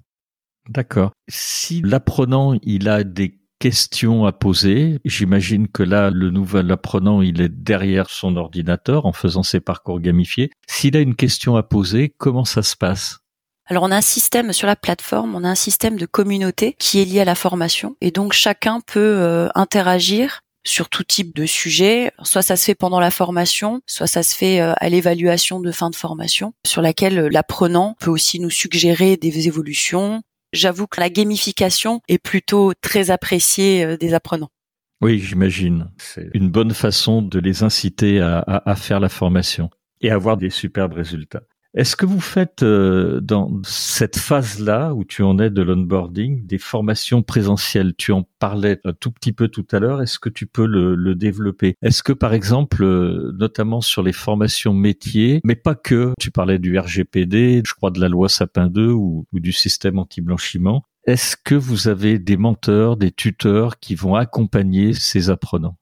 D'accord. 0.69 1.11
Si 1.27 1.81
l'apprenant, 1.83 2.53
il 2.61 2.87
a 2.87 3.03
des 3.03 3.39
questions 3.65 4.25
à 4.25 4.31
poser. 4.31 4.99
J'imagine 5.05 5.67
que 5.67 5.81
là, 5.81 6.11
le 6.11 6.29
nouvel 6.29 6.71
apprenant, 6.71 7.23
il 7.23 7.41
est 7.41 7.49
derrière 7.49 8.11
son 8.11 8.35
ordinateur 8.35 9.07
en 9.07 9.11
faisant 9.11 9.41
ses 9.41 9.59
parcours 9.59 9.99
gamifiés. 9.99 10.51
S'il 10.67 10.95
a 10.95 10.99
une 10.99 11.15
question 11.15 11.55
à 11.55 11.63
poser, 11.63 12.13
comment 12.15 12.45
ça 12.45 12.61
se 12.61 12.75
passe? 12.75 13.17
Alors 13.65 13.81
on 13.81 13.89
a 13.89 13.95
un 13.95 14.01
système 14.01 14.53
sur 14.53 14.67
la 14.67 14.75
plateforme, 14.75 15.33
on 15.33 15.43
a 15.43 15.49
un 15.49 15.55
système 15.55 15.97
de 15.97 16.05
communauté 16.05 16.75
qui 16.77 17.01
est 17.01 17.05
lié 17.05 17.21
à 17.21 17.25
la 17.25 17.33
formation 17.33 17.95
et 18.01 18.11
donc 18.11 18.33
chacun 18.33 18.81
peut 18.81 18.99
euh, 18.99 19.47
interagir 19.55 20.41
sur 20.63 20.87
tout 20.87 21.03
type 21.03 21.35
de 21.35 21.47
sujet. 21.47 22.11
Soit 22.21 22.43
ça 22.43 22.57
se 22.57 22.65
fait 22.65 22.75
pendant 22.75 22.99
la 22.99 23.09
formation, 23.09 23.81
soit 23.87 24.05
ça 24.05 24.21
se 24.21 24.35
fait 24.35 24.61
euh, 24.61 24.73
à 24.77 24.89
l'évaluation 24.89 25.59
de 25.59 25.71
fin 25.71 25.89
de 25.89 25.95
formation, 25.95 26.53
sur 26.67 26.83
laquelle 26.83 27.17
euh, 27.17 27.29
l'apprenant 27.31 27.95
peut 27.99 28.11
aussi 28.11 28.39
nous 28.39 28.51
suggérer 28.51 29.17
des 29.17 29.47
évolutions, 29.47 30.21
j'avoue 30.55 30.87
que 30.87 30.99
la 30.99 31.09
gamification 31.09 32.01
est 32.07 32.17
plutôt 32.17 32.73
très 32.81 33.11
appréciée 33.11 33.83
euh, 33.83 33.97
des 33.97 34.13
apprenants. 34.13 34.49
Oui, 35.01 35.19
j'imagine. 35.19 35.91
C'est 35.97 36.29
une 36.33 36.49
bonne 36.49 36.73
façon 36.73 37.21
de 37.21 37.39
les 37.39 37.63
inciter 37.63 38.21
à, 38.21 38.39
à, 38.39 38.75
faire 38.75 38.99
la 38.99 39.09
formation 39.09 39.69
et 40.01 40.09
avoir 40.09 40.37
des 40.37 40.49
superbes 40.49 40.93
résultats. 40.93 41.43
Est-ce 41.75 41.97
que 41.97 42.05
vous 42.05 42.21
faites 42.21 42.63
euh, 42.63 43.19
dans 43.19 43.51
cette 43.65 44.17
phase-là 44.17 44.93
où 44.93 45.03
tu 45.03 45.23
en 45.23 45.37
es 45.39 45.49
de 45.49 45.61
l'onboarding 45.61 46.47
des 46.47 46.57
formations 46.57 47.21
présentielles? 47.21 47.93
Tu 47.97 48.13
en 48.13 48.23
parlais 48.39 48.79
un 48.85 48.93
tout 48.93 49.11
petit 49.11 49.33
peu 49.33 49.49
tout 49.49 49.67
à 49.73 49.79
l'heure. 49.79 50.01
Est-ce 50.01 50.17
que 50.17 50.29
tu 50.29 50.47
peux 50.47 50.65
le, 50.65 50.95
le 50.95 51.15
développer? 51.15 51.75
Est-ce 51.81 52.01
que 52.01 52.13
par 52.13 52.33
exemple, 52.33 52.81
euh, 52.81 53.33
notamment 53.37 53.81
sur 53.81 54.03
les 54.03 54.13
formations 54.13 54.73
métiers, 54.73 55.41
mais 55.43 55.55
pas 55.55 55.75
que, 55.75 56.13
tu 56.17 56.31
parlais 56.31 56.59
du 56.59 56.79
RGPD, 56.79 57.61
je 57.65 57.73
crois 57.73 57.91
de 57.91 57.99
la 57.99 58.07
loi 58.07 58.29
Sapin 58.29 58.67
2 58.67 58.91
ou, 58.91 59.27
ou 59.33 59.39
du 59.41 59.51
système 59.51 59.99
anti-blanchiment, 59.99 60.85
est-ce 61.05 61.35
que 61.35 61.55
vous 61.55 61.89
avez 61.89 62.19
des 62.19 62.37
menteurs, 62.37 62.95
des 62.95 63.11
tuteurs 63.11 63.79
qui 63.79 63.95
vont 63.95 64.15
accompagner 64.15 64.93
ces 64.93 65.29
apprenants? 65.29 65.77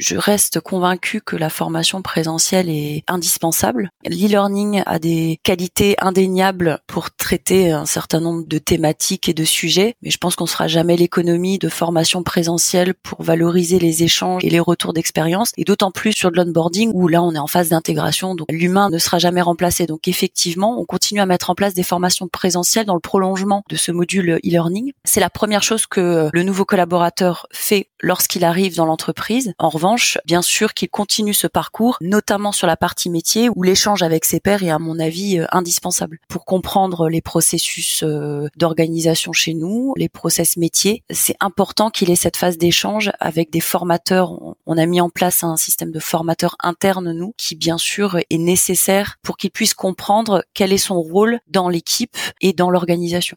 Je 0.00 0.16
reste 0.16 0.60
convaincue 0.60 1.20
que 1.20 1.36
la 1.36 1.50
formation 1.50 2.00
présentielle 2.00 2.70
est 2.70 3.04
indispensable. 3.06 3.90
L'e-learning 4.06 4.82
a 4.86 4.98
des 4.98 5.38
qualités 5.42 5.94
indéniables 6.00 6.78
pour 6.86 7.10
traiter 7.10 7.70
un 7.70 7.84
certain 7.84 8.18
nombre 8.18 8.46
de 8.46 8.56
thématiques 8.56 9.28
et 9.28 9.34
de 9.34 9.44
sujets, 9.44 9.96
mais 10.00 10.08
je 10.08 10.16
pense 10.16 10.36
qu'on 10.36 10.44
ne 10.44 10.48
fera 10.48 10.68
jamais 10.68 10.96
l'économie 10.96 11.58
de 11.58 11.68
formation 11.68 12.22
présentielle 12.22 12.94
pour 12.94 13.22
valoriser 13.22 13.78
les 13.78 14.02
échanges 14.02 14.42
et 14.42 14.48
les 14.48 14.58
retours 14.58 14.94
d'expérience, 14.94 15.52
et 15.58 15.64
d'autant 15.64 15.90
plus 15.90 16.14
sur 16.14 16.30
de 16.30 16.36
l'onboarding 16.36 16.90
où 16.94 17.06
là 17.06 17.22
on 17.22 17.34
est 17.34 17.38
en 17.38 17.46
phase 17.46 17.68
d'intégration, 17.68 18.34
donc 18.34 18.46
l'humain 18.50 18.88
ne 18.88 18.96
sera 18.96 19.18
jamais 19.18 19.42
remplacé. 19.42 19.84
Donc 19.84 20.08
effectivement, 20.08 20.80
on 20.80 20.86
continue 20.86 21.20
à 21.20 21.26
mettre 21.26 21.50
en 21.50 21.54
place 21.54 21.74
des 21.74 21.82
formations 21.82 22.26
présentielles 22.26 22.86
dans 22.86 22.94
le 22.94 23.00
prolongement 23.00 23.64
de 23.68 23.76
ce 23.76 23.92
module 23.92 24.40
e-learning. 24.46 24.92
C'est 25.04 25.20
la 25.20 25.28
première 25.28 25.62
chose 25.62 25.86
que 25.86 26.30
le 26.32 26.42
nouveau 26.42 26.64
collaborateur 26.64 27.46
fait 27.52 27.90
lorsqu'il 28.00 28.46
arrive 28.46 28.76
dans 28.76 28.86
l'entreprise. 28.86 29.52
En 29.58 29.68
revanche, 29.68 29.89
bien 30.24 30.42
sûr 30.42 30.74
qu'il 30.74 30.88
continue 30.88 31.34
ce 31.34 31.46
parcours, 31.46 31.96
notamment 32.00 32.52
sur 32.52 32.66
la 32.66 32.76
partie 32.76 33.10
métier 33.10 33.48
où 33.54 33.62
l'échange 33.62 34.02
avec 34.02 34.24
ses 34.24 34.40
pairs 34.40 34.62
est 34.62 34.70
à 34.70 34.78
mon 34.78 34.98
avis 34.98 35.38
euh, 35.38 35.46
indispensable 35.52 36.18
pour 36.28 36.44
comprendre 36.44 37.08
les 37.08 37.20
processus 37.20 38.02
euh, 38.02 38.48
d'organisation 38.56 39.32
chez 39.32 39.54
nous, 39.54 39.94
les 39.96 40.08
process 40.08 40.56
métiers. 40.56 41.02
C'est 41.10 41.36
important 41.40 41.90
qu'il 41.90 42.10
ait 42.10 42.16
cette 42.16 42.36
phase 42.36 42.58
d'échange 42.58 43.10
avec 43.20 43.50
des 43.50 43.60
formateurs. 43.60 44.38
On 44.66 44.78
a 44.78 44.86
mis 44.86 45.00
en 45.00 45.10
place 45.10 45.44
un 45.44 45.56
système 45.56 45.90
de 45.90 46.00
formateurs 46.00 46.56
internes 46.62 47.12
nous 47.12 47.34
qui 47.36 47.56
bien 47.56 47.78
sûr 47.78 48.18
est 48.18 48.38
nécessaire 48.38 49.16
pour 49.22 49.36
qu'il 49.36 49.50
puisse 49.50 49.74
comprendre 49.74 50.44
quel 50.54 50.72
est 50.72 50.78
son 50.78 51.00
rôle 51.00 51.40
dans 51.48 51.68
l'équipe 51.68 52.16
et 52.40 52.52
dans 52.52 52.70
l'organisation. 52.70 53.36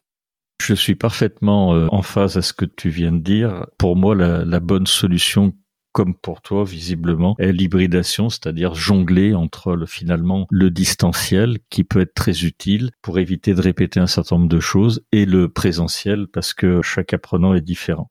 Je 0.62 0.74
suis 0.74 0.96
parfaitement 0.96 1.74
euh, 1.74 1.88
en 1.92 2.02
phase 2.02 2.38
à 2.38 2.42
ce 2.42 2.54
que 2.54 2.66
tu 2.66 2.90
viens 2.90 3.12
de 3.12 3.20
dire. 3.20 3.66
Pour 3.78 3.96
moi, 3.96 4.16
la, 4.16 4.46
la 4.46 4.60
bonne 4.60 4.88
solution 4.88 5.54
comme 5.94 6.16
pour 6.16 6.42
toi 6.42 6.66
visiblement, 6.66 7.36
est 7.40 7.54
l'hybridation, 7.54 8.30
c'est-à-dire 8.30 8.74
jongler 8.74 9.34
entre 9.34 9.76
le, 9.76 9.86
finalement 9.86 10.48
le 10.50 10.70
distanciel 10.70 11.60
qui 11.70 11.84
peut 11.84 12.02
être 12.02 12.16
très 12.16 12.44
utile 12.44 12.92
pour 13.02 13.20
éviter 13.20 13.54
de 13.54 13.62
répéter 13.62 14.00
un 14.00 14.08
certain 14.08 14.38
nombre 14.38 14.50
de 14.50 14.60
choses 14.60 15.06
et 15.12 15.26
le 15.26 15.50
présentiel 15.50 16.28
parce 16.28 16.54
que 16.54 16.82
chaque 16.82 17.14
apprenant 17.14 17.54
est 17.54 17.62
différent. 17.62 18.10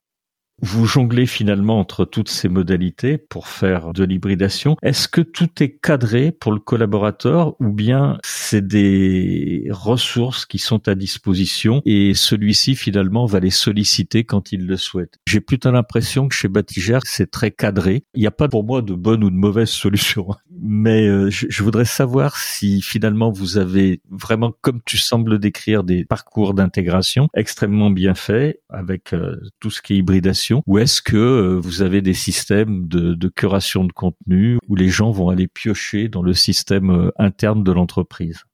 Vous 0.65 0.87
jonglez 0.87 1.27
finalement 1.27 1.81
entre 1.81 2.05
toutes 2.05 2.29
ces 2.29 2.49
modalités 2.49 3.19
pour 3.19 3.49
faire 3.49 3.93
de 3.93 4.05
l'hybridation. 4.05 4.77
Est-ce 4.81 5.09
que 5.09 5.21
tout 5.21 5.49
est 5.61 5.77
cadré 5.83 6.31
pour 6.31 6.53
le 6.53 6.61
collaborateur 6.61 7.61
ou 7.61 7.73
bien 7.73 8.19
c'est 8.25 8.65
des 8.65 9.67
ressources 9.71 10.47
qui 10.47 10.59
sont 10.59 10.87
à 10.87 10.95
disposition 10.95 11.83
et 11.85 12.15
celui-ci 12.15 12.77
finalement 12.77 13.27
va 13.27 13.41
les 13.41 13.51
solliciter 13.51 14.23
quand 14.23 14.53
il 14.53 14.67
le 14.69 14.77
souhaite? 14.77 15.19
J'ai 15.27 15.41
plutôt 15.41 15.73
l'impression 15.73 16.29
que 16.29 16.35
chez 16.35 16.47
Batigère 16.47 17.01
c'est 17.07 17.33
très 17.33 17.51
cadré. 17.51 18.05
Il 18.15 18.21
n'y 18.21 18.29
a 18.29 18.31
pas 18.31 18.49
pour 18.49 18.63
moi 18.63 18.83
de 18.83 18.95
bonne 18.95 19.25
ou 19.25 19.31
de 19.31 19.37
mauvaise 19.37 19.71
solution. 19.71 20.29
Mais 20.65 21.09
euh, 21.09 21.29
je, 21.29 21.63
voudrais 21.65 21.85
savoir 21.85 22.37
si 22.37 22.83
finalement 22.83 23.33
vous 23.33 23.59
avez 23.59 24.01
vraiment, 24.11 24.53
comme 24.61 24.81
tu 24.85 24.97
sembles 24.97 25.41
décrire, 25.41 25.83
des 25.83 26.05
parcours 26.05 26.55
d'intégration 26.55 27.29
extrêmement 27.35 27.91
bien 27.91 28.15
faits 28.15 28.61
avec 28.69 29.13
euh, 29.13 29.41
tout 29.59 29.71
ce 29.71 29.83
qui 29.83 29.95
est 29.95 29.97
hybridation 29.97 30.52
ou 30.67 30.79
est-ce 30.79 31.01
que 31.01 31.17
euh, 31.17 31.59
vous 31.59 31.83
avez 31.83 32.03
des 32.03 32.15
systèmes 32.15 32.87
de, 32.89 33.15
de 33.15 33.29
curation 33.29 33.85
de 33.85 33.93
contenu 33.93 34.59
où 34.69 34.77
les 34.77 34.89
gens 34.89 35.11
vont 35.11 35.29
aller 35.29 35.49
piocher 35.49 36.09
dans 36.09 36.23
le 36.23 36.35
système 36.35 36.91
euh, 36.91 37.11
interne 37.19 37.65
de 37.65 37.73
l'entreprise? 37.73 38.45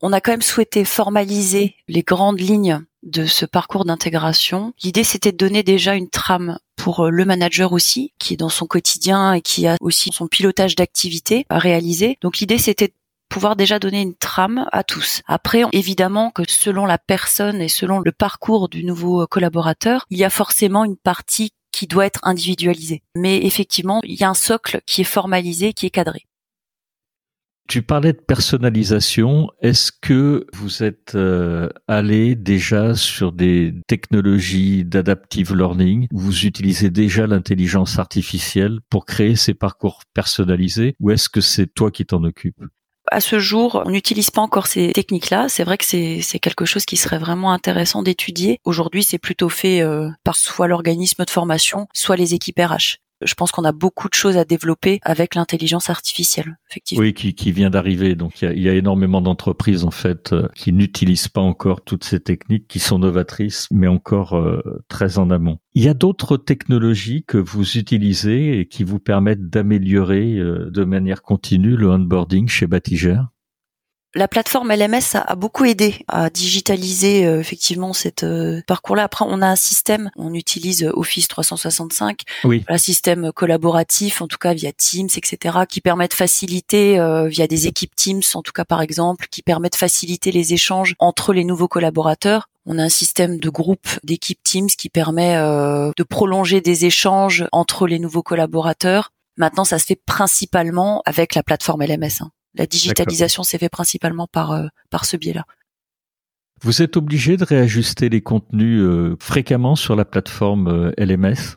On 0.00 0.12
a 0.12 0.20
quand 0.20 0.32
même 0.32 0.42
souhaité 0.42 0.84
formaliser 0.84 1.76
les 1.86 2.02
grandes 2.02 2.40
lignes 2.40 2.80
de 3.04 3.24
ce 3.26 3.46
parcours 3.46 3.84
d'intégration. 3.84 4.72
L'idée, 4.82 5.04
c'était 5.04 5.32
de 5.32 5.36
donner 5.36 5.62
déjà 5.62 5.94
une 5.94 6.08
trame 6.08 6.58
pour 6.76 7.00
euh, 7.00 7.10
le 7.10 7.24
manager 7.24 7.72
aussi, 7.72 8.12
qui 8.18 8.34
est 8.34 8.36
dans 8.36 8.48
son 8.48 8.66
quotidien 8.66 9.34
et 9.34 9.40
qui 9.40 9.66
a 9.66 9.76
aussi 9.80 10.10
son 10.12 10.26
pilotage 10.26 10.74
d'activité 10.74 11.46
à 11.48 11.58
réaliser. 11.58 12.18
Donc 12.20 12.38
l'idée, 12.38 12.58
c'était 12.58 12.92
pouvoir 13.32 13.56
déjà 13.56 13.78
donner 13.78 14.02
une 14.02 14.14
trame 14.14 14.66
à 14.72 14.84
tous. 14.84 15.22
Après, 15.26 15.62
évidemment 15.72 16.30
que 16.30 16.42
selon 16.46 16.84
la 16.84 16.98
personne 16.98 17.62
et 17.62 17.68
selon 17.68 18.00
le 18.00 18.12
parcours 18.12 18.68
du 18.68 18.84
nouveau 18.84 19.26
collaborateur, 19.26 20.04
il 20.10 20.18
y 20.18 20.24
a 20.24 20.28
forcément 20.28 20.84
une 20.84 20.98
partie 20.98 21.52
qui 21.72 21.86
doit 21.86 22.04
être 22.04 22.20
individualisée. 22.24 23.02
Mais 23.16 23.38
effectivement, 23.38 24.00
il 24.04 24.20
y 24.20 24.24
a 24.24 24.28
un 24.28 24.34
socle 24.34 24.82
qui 24.84 25.00
est 25.00 25.04
formalisé, 25.04 25.72
qui 25.72 25.86
est 25.86 25.90
cadré. 25.90 26.26
Tu 27.68 27.80
parlais 27.80 28.12
de 28.12 28.20
personnalisation. 28.20 29.48
Est-ce 29.62 29.92
que 29.92 30.46
vous 30.52 30.82
êtes 30.82 31.14
euh, 31.14 31.70
allé 31.88 32.34
déjà 32.34 32.94
sur 32.94 33.32
des 33.32 33.72
technologies 33.86 34.84
d'adaptive 34.84 35.54
learning? 35.54 36.06
Vous 36.10 36.44
utilisez 36.44 36.90
déjà 36.90 37.26
l'intelligence 37.26 37.98
artificielle 37.98 38.80
pour 38.90 39.06
créer 39.06 39.36
ces 39.36 39.54
parcours 39.54 40.02
personnalisés? 40.12 40.96
Ou 41.00 41.12
est-ce 41.12 41.30
que 41.30 41.40
c'est 41.40 41.72
toi 41.72 41.90
qui 41.90 42.04
t'en 42.04 42.24
occupes? 42.24 42.62
À 43.12 43.20
ce 43.20 43.38
jour, 43.38 43.82
on 43.84 43.90
n'utilise 43.90 44.30
pas 44.30 44.40
encore 44.40 44.66
ces 44.66 44.92
techniques-là. 44.92 45.48
C'est 45.48 45.64
vrai 45.64 45.78
que 45.78 45.84
c'est 45.84 46.38
quelque 46.40 46.64
chose 46.64 46.84
qui 46.84 46.96
serait 46.96 47.18
vraiment 47.18 47.52
intéressant 47.52 48.02
d'étudier. 48.02 48.58
Aujourd'hui, 48.64 49.02
c'est 49.02 49.18
plutôt 49.18 49.48
fait 49.48 49.82
euh, 49.82 50.08
par 50.24 50.36
soit 50.36 50.66
l'organisme 50.66 51.24
de 51.24 51.30
formation, 51.30 51.86
soit 51.92 52.16
les 52.16 52.34
équipes 52.34 52.58
RH 52.58 53.01
je 53.24 53.34
pense 53.34 53.52
qu'on 53.52 53.64
a 53.64 53.72
beaucoup 53.72 54.08
de 54.08 54.14
choses 54.14 54.36
à 54.36 54.44
développer 54.44 55.00
avec 55.02 55.34
l'intelligence 55.34 55.90
artificielle, 55.90 56.58
effectivement. 56.70 57.04
Oui, 57.04 57.14
qui, 57.14 57.34
qui 57.34 57.52
vient 57.52 57.70
d'arriver. 57.70 58.14
Donc 58.14 58.42
il 58.42 58.62
y 58.62 58.68
a, 58.68 58.74
énormément 58.74 59.20
d'entreprises 59.20 59.84
en 59.84 59.90
fait 59.90 60.32
euh, 60.32 60.48
qui 60.54 60.72
n'utilisent 60.72 61.28
pas 61.28 61.40
encore 61.40 61.82
toutes 61.82 62.04
ces 62.04 62.20
techniques, 62.20 62.68
qui 62.68 62.78
sont 62.78 62.98
novatrices, 62.98 63.68
mais 63.70 63.86
encore 63.86 64.34
euh, 64.34 64.82
très 64.88 65.18
en 65.18 65.30
amont. 65.30 65.58
Il 65.74 65.82
y 65.82 65.88
a 65.88 65.94
d'autres 65.94 66.36
technologies 66.36 67.24
que 67.26 67.38
vous 67.38 67.78
utilisez 67.78 68.58
et 68.58 68.66
qui 68.66 68.84
vous 68.84 68.98
permettent 68.98 69.48
d'améliorer 69.48 70.36
euh, 70.38 70.70
de 70.70 70.84
manière 70.84 71.22
continue 71.22 71.76
le 71.76 71.90
onboarding 71.90 72.48
chez 72.48 72.66
Batigère 72.66 73.31
la 74.14 74.28
plateforme 74.28 74.72
LMS 74.72 75.14
a, 75.14 75.34
beaucoup 75.36 75.64
aidé 75.64 76.04
à 76.06 76.28
digitaliser 76.28 77.26
euh, 77.26 77.40
effectivement 77.40 77.92
cette 77.92 78.24
euh, 78.24 78.60
parcours-là. 78.66 79.04
Après, 79.04 79.24
on 79.26 79.40
a 79.40 79.46
un 79.46 79.56
système, 79.56 80.10
on 80.16 80.34
utilise 80.34 80.88
Office 80.94 81.28
365, 81.28 82.20
oui. 82.44 82.64
un 82.68 82.78
système 82.78 83.32
collaboratif, 83.32 84.20
en 84.20 84.28
tout 84.28 84.36
cas 84.38 84.52
via 84.52 84.72
Teams, 84.72 85.08
etc., 85.16 85.60
qui 85.68 85.80
permet 85.80 86.08
de 86.08 86.14
faciliter 86.14 86.98
euh, 86.98 87.26
via 87.28 87.46
des 87.46 87.66
équipes 87.66 87.94
Teams, 87.96 88.22
en 88.34 88.42
tout 88.42 88.52
cas 88.52 88.64
par 88.64 88.82
exemple, 88.82 89.28
qui 89.30 89.42
permet 89.42 89.70
de 89.70 89.76
faciliter 89.76 90.30
les 90.30 90.52
échanges 90.52 90.94
entre 90.98 91.32
les 91.32 91.44
nouveaux 91.44 91.68
collaborateurs. 91.68 92.48
On 92.66 92.78
a 92.78 92.82
un 92.82 92.88
système 92.90 93.40
de 93.40 93.48
groupe 93.48 93.88
d'équipes 94.04 94.42
Teams 94.44 94.68
qui 94.68 94.88
permet 94.88 95.34
de 95.34 96.02
prolonger 96.04 96.60
des 96.60 96.84
échanges 96.84 97.44
entre 97.50 97.88
les 97.88 97.98
nouveaux 97.98 98.22
collaborateurs. 98.22 99.10
Maintenant, 99.36 99.64
ça 99.64 99.80
se 99.80 99.86
fait 99.86 100.00
principalement 100.06 101.02
avec 101.04 101.34
la 101.34 101.42
plateforme 101.42 101.82
LMS. 101.82 102.20
Hein. 102.20 102.30
La 102.54 102.66
digitalisation 102.66 103.42
s'est 103.42 103.58
fait 103.58 103.68
principalement 103.68 104.26
par 104.26 104.52
euh, 104.52 104.66
par 104.90 105.04
ce 105.04 105.16
biais-là. 105.16 105.44
Vous 106.62 106.82
êtes 106.82 106.96
obligé 106.96 107.36
de 107.36 107.44
réajuster 107.44 108.08
les 108.08 108.20
contenus 108.20 108.80
euh, 108.80 109.16
fréquemment 109.20 109.74
sur 109.74 109.96
la 109.96 110.04
plateforme 110.04 110.68
euh, 110.68 110.92
LMS 110.98 111.56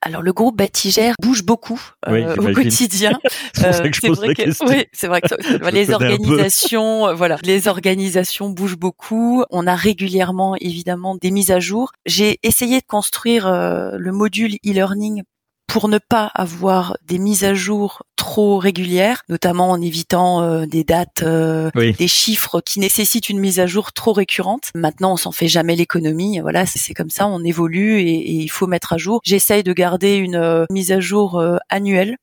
alors 0.00 0.22
le 0.22 0.32
groupe 0.32 0.56
Batigère 0.56 1.16
bouge 1.20 1.42
beaucoup 1.42 1.82
au 2.06 2.52
quotidien. 2.52 3.18
c'est 3.52 3.68
vrai 3.72 3.90
que 4.32 4.64
Oui, 4.64 4.84
c'est 4.92 5.08
vrai 5.08 5.20
que 5.20 5.70
les 5.72 5.90
organisations, 5.90 7.12
voilà, 7.16 7.36
les 7.42 7.66
organisations 7.66 8.48
bougent 8.48 8.78
beaucoup. 8.78 9.42
On 9.50 9.66
a 9.66 9.74
régulièrement 9.74 10.54
évidemment 10.60 11.16
des 11.16 11.32
mises 11.32 11.50
à 11.50 11.58
jour. 11.58 11.90
J'ai 12.06 12.38
essayé 12.44 12.78
de 12.78 12.86
construire 12.86 13.50
le 13.50 14.12
module 14.12 14.54
e-learning 14.64 15.24
pour 15.68 15.88
ne 15.88 15.98
pas 15.98 16.30
avoir 16.34 16.96
des 17.06 17.18
mises 17.18 17.44
à 17.44 17.54
jour 17.54 18.02
trop 18.16 18.58
régulières, 18.58 19.22
notamment 19.28 19.70
en 19.70 19.80
évitant 19.80 20.42
euh, 20.42 20.66
des 20.66 20.82
dates, 20.82 21.22
euh, 21.22 21.70
des 21.74 22.08
chiffres 22.08 22.60
qui 22.60 22.80
nécessitent 22.80 23.28
une 23.28 23.38
mise 23.38 23.60
à 23.60 23.66
jour 23.66 23.92
trop 23.92 24.14
récurrente. 24.14 24.70
Maintenant, 24.74 25.12
on 25.12 25.16
s'en 25.16 25.30
fait 25.30 25.46
jamais 25.46 25.76
l'économie. 25.76 26.40
Voilà, 26.40 26.64
c'est 26.66 26.94
comme 26.94 27.10
ça, 27.10 27.28
on 27.28 27.44
évolue 27.44 28.00
et, 28.00 28.30
il 28.30 28.48
faut 28.48 28.66
mettre 28.66 28.94
à 28.94 28.96
jour. 28.96 29.20
J'essaye 29.24 29.62
de 29.62 29.72
garder 29.74 30.16
une 30.16 30.36
euh, 30.36 30.64
mise 30.70 30.90
à 30.90 31.00
jour 31.00 31.40
annuelle 31.68 32.16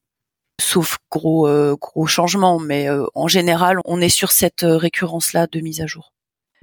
sauf 0.59 0.97
gros 1.11 1.49
gros 1.81 2.07
changements, 2.07 2.59
mais 2.59 2.87
en 3.13 3.27
général, 3.27 3.79
on 3.83 3.99
est 3.99 4.09
sur 4.09 4.31
cette 4.31 4.61
récurrence-là 4.63 5.47
de 5.51 5.59
mise 5.59 5.81
à 5.81 5.85
jour. 5.85 6.14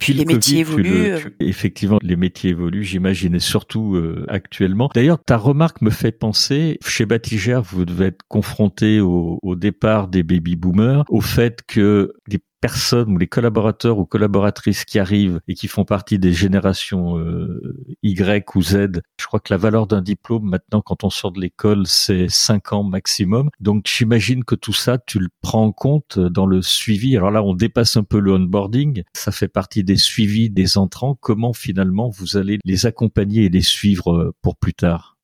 Puis 0.03 0.13
les 0.15 0.25
métiers 0.25 0.61
évoluent. 0.61 1.13
Euh. 1.13 1.19
effectivement, 1.41 1.99
les 2.03 2.17
métiers 2.17 2.51
évoluent, 2.51 2.85
j'imagine, 2.85 3.35
et 3.35 3.41
surtout 3.41 3.95
euh, 3.95 4.25
actuellement. 4.29 4.91
D'ailleurs, 4.95 5.19
ta 5.25 5.37
remarque 5.37 5.81
me 5.81 5.91
fait 5.91 6.13
penser, 6.13 6.79
chez 6.85 7.07
Batigère, 7.07 7.63
vous 7.63 7.85
devez 7.85 8.07
être 8.07 8.23
confronté 8.29 9.01
au, 9.01 9.39
au 9.43 9.55
départ 9.55 10.09
des 10.09 10.23
baby 10.23 10.57
boomers, 10.57 11.05
au 11.09 11.21
fait 11.21 11.63
que 11.67 12.13
les 12.29 12.39
personnes 12.63 13.13
ou 13.13 13.19
les 13.19 13.27
collaborateurs 13.27 13.99
ou 13.99 14.07
collaboratrices 14.07 14.85
qui 14.85 15.01
arrivent 15.01 15.41
et 15.49 15.55
qui 15.55 15.67
font 15.67 15.85
partie 15.85 16.19
des 16.19 16.33
générations 16.33 17.19
euh, 17.19 17.77
Y 18.03 18.47
ou 18.55 18.63
Z, 18.63 19.03
je 19.21 19.27
crois 19.27 19.41
que 19.41 19.53
la 19.53 19.59
valeur 19.59 19.89
d'un 19.89 20.01
diplôme 20.01 20.49
maintenant 20.49 20.81
quand 20.81 21.03
on 21.05 21.11
sort 21.11 21.33
de 21.33 21.41
l'école 21.41 21.87
c'est 21.87 22.29
5 22.29 22.73
ans 22.73 22.85
maximum. 22.85 23.51
Donc 23.61 23.87
j'imagine 23.87 24.45
que 24.45 24.55
tout 24.55 24.73
ça 24.73 24.97
tu 24.97 25.19
le 25.19 25.29
prends 25.43 25.65
en 25.65 25.73
compte 25.73 26.19
dans 26.19 26.47
le 26.47 26.63
suivi. 26.63 27.17
Alors 27.17 27.33
là 27.33 27.43
on 27.43 27.53
dépasse 27.53 27.97
un 27.97 28.05
peu 28.05 28.21
le 28.21 28.33
onboarding, 28.33 29.03
ça 29.13 29.33
fait 29.33 29.49
partie 29.49 29.83
des 29.83 29.97
suivis 29.97 30.49
des 30.49 30.79
entrants. 30.79 31.17
Comment 31.21 31.53
finalement 31.53 32.11
vous 32.11 32.37
allez 32.37 32.59
les 32.65 32.87
accompagner 32.87 33.47
et 33.47 33.49
les 33.49 33.63
suivre 33.63 34.13
euh, 34.13 34.35
pour 34.41 34.57
plus 34.57 34.75
tard 34.75 35.19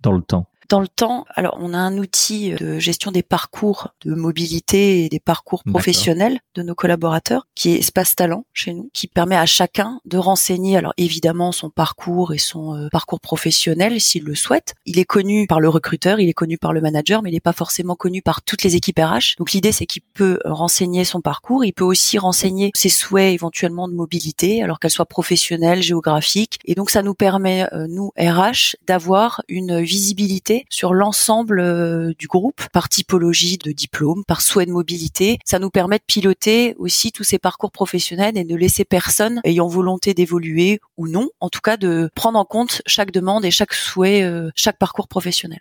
dans 0.00 0.12
le 0.12 0.22
temps? 0.22 0.49
Dans 0.70 0.80
le 0.80 0.88
temps, 0.88 1.26
alors 1.34 1.58
on 1.60 1.74
a 1.74 1.78
un 1.78 1.98
outil 1.98 2.52
de 2.52 2.78
gestion 2.78 3.10
des 3.10 3.24
parcours 3.24 3.88
de 4.04 4.14
mobilité 4.14 5.04
et 5.04 5.08
des 5.08 5.18
parcours 5.18 5.64
professionnels 5.64 6.38
de 6.54 6.62
nos 6.62 6.76
collaborateurs 6.76 7.48
qui 7.56 7.72
est 7.72 7.80
Espace 7.80 8.14
Talent 8.14 8.46
chez 8.54 8.72
nous, 8.72 8.88
qui 8.94 9.08
permet 9.08 9.36
à 9.36 9.46
chacun 9.46 10.00
de 10.04 10.16
renseigner 10.16 10.76
alors 10.76 10.94
évidemment 10.96 11.50
son 11.50 11.70
parcours 11.70 12.32
et 12.32 12.38
son 12.38 12.76
euh, 12.76 12.88
parcours 12.92 13.18
professionnel 13.18 14.00
s'il 14.00 14.22
le 14.22 14.36
souhaite. 14.36 14.74
Il 14.86 15.00
est 15.00 15.04
connu 15.04 15.48
par 15.48 15.58
le 15.58 15.68
recruteur, 15.68 16.20
il 16.20 16.28
est 16.28 16.34
connu 16.34 16.56
par 16.56 16.72
le 16.72 16.80
manager, 16.80 17.20
mais 17.22 17.30
il 17.30 17.34
n'est 17.34 17.40
pas 17.40 17.52
forcément 17.52 17.96
connu 17.96 18.22
par 18.22 18.40
toutes 18.40 18.62
les 18.62 18.76
équipes 18.76 19.00
RH. 19.00 19.38
Donc 19.38 19.50
l'idée 19.50 19.72
c'est 19.72 19.86
qu'il 19.86 20.02
peut 20.02 20.38
renseigner 20.44 21.04
son 21.04 21.20
parcours, 21.20 21.64
il 21.64 21.72
peut 21.72 21.84
aussi 21.84 22.16
renseigner 22.16 22.70
ses 22.76 22.90
souhaits 22.90 23.34
éventuellement 23.34 23.88
de 23.88 23.94
mobilité, 23.94 24.62
alors 24.62 24.78
qu'elle 24.78 24.92
soit 24.92 25.06
professionnelle, 25.06 25.82
géographique. 25.82 26.60
Et 26.64 26.76
donc 26.76 26.90
ça 26.90 27.02
nous 27.02 27.14
permet, 27.14 27.66
euh, 27.72 27.88
nous 27.88 28.12
RH, 28.16 28.76
d'avoir 28.86 29.42
une 29.48 29.80
visibilité 29.80 30.59
sur 30.68 30.94
l'ensemble 30.94 31.60
euh, 31.60 32.12
du 32.18 32.26
groupe 32.26 32.62
par 32.72 32.88
typologie 32.88 33.58
de 33.58 33.72
diplôme, 33.72 34.24
par 34.26 34.40
souhait 34.40 34.66
de 34.66 34.72
mobilité. 34.72 35.38
Ça 35.44 35.58
nous 35.58 35.70
permet 35.70 35.98
de 35.98 36.04
piloter 36.06 36.74
aussi 36.78 37.12
tous 37.12 37.24
ces 37.24 37.38
parcours 37.38 37.72
professionnels 37.72 38.36
et 38.36 38.44
de 38.44 38.56
laisser 38.56 38.84
personne 38.84 39.40
ayant 39.44 39.68
volonté 39.68 40.14
d'évoluer 40.14 40.80
ou 40.96 41.08
non, 41.08 41.30
en 41.40 41.48
tout 41.48 41.60
cas 41.60 41.76
de 41.76 42.10
prendre 42.14 42.38
en 42.38 42.44
compte 42.44 42.82
chaque 42.86 43.12
demande 43.12 43.44
et 43.44 43.50
chaque 43.50 43.74
souhait, 43.74 44.22
euh, 44.22 44.50
chaque 44.54 44.78
parcours 44.78 45.08
professionnel. 45.08 45.60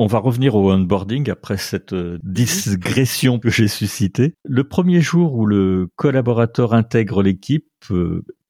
On 0.00 0.06
va 0.06 0.18
revenir 0.18 0.54
au 0.54 0.72
onboarding 0.72 1.28
après 1.28 1.56
cette 1.56 1.92
euh, 1.92 2.20
digression 2.22 3.40
que 3.40 3.50
j'ai 3.50 3.66
suscitée. 3.66 4.34
Le 4.44 4.62
premier 4.62 5.00
jour 5.00 5.34
où 5.34 5.44
le 5.44 5.88
collaborateur 5.96 6.72
intègre 6.72 7.20
l'équipe, 7.20 7.66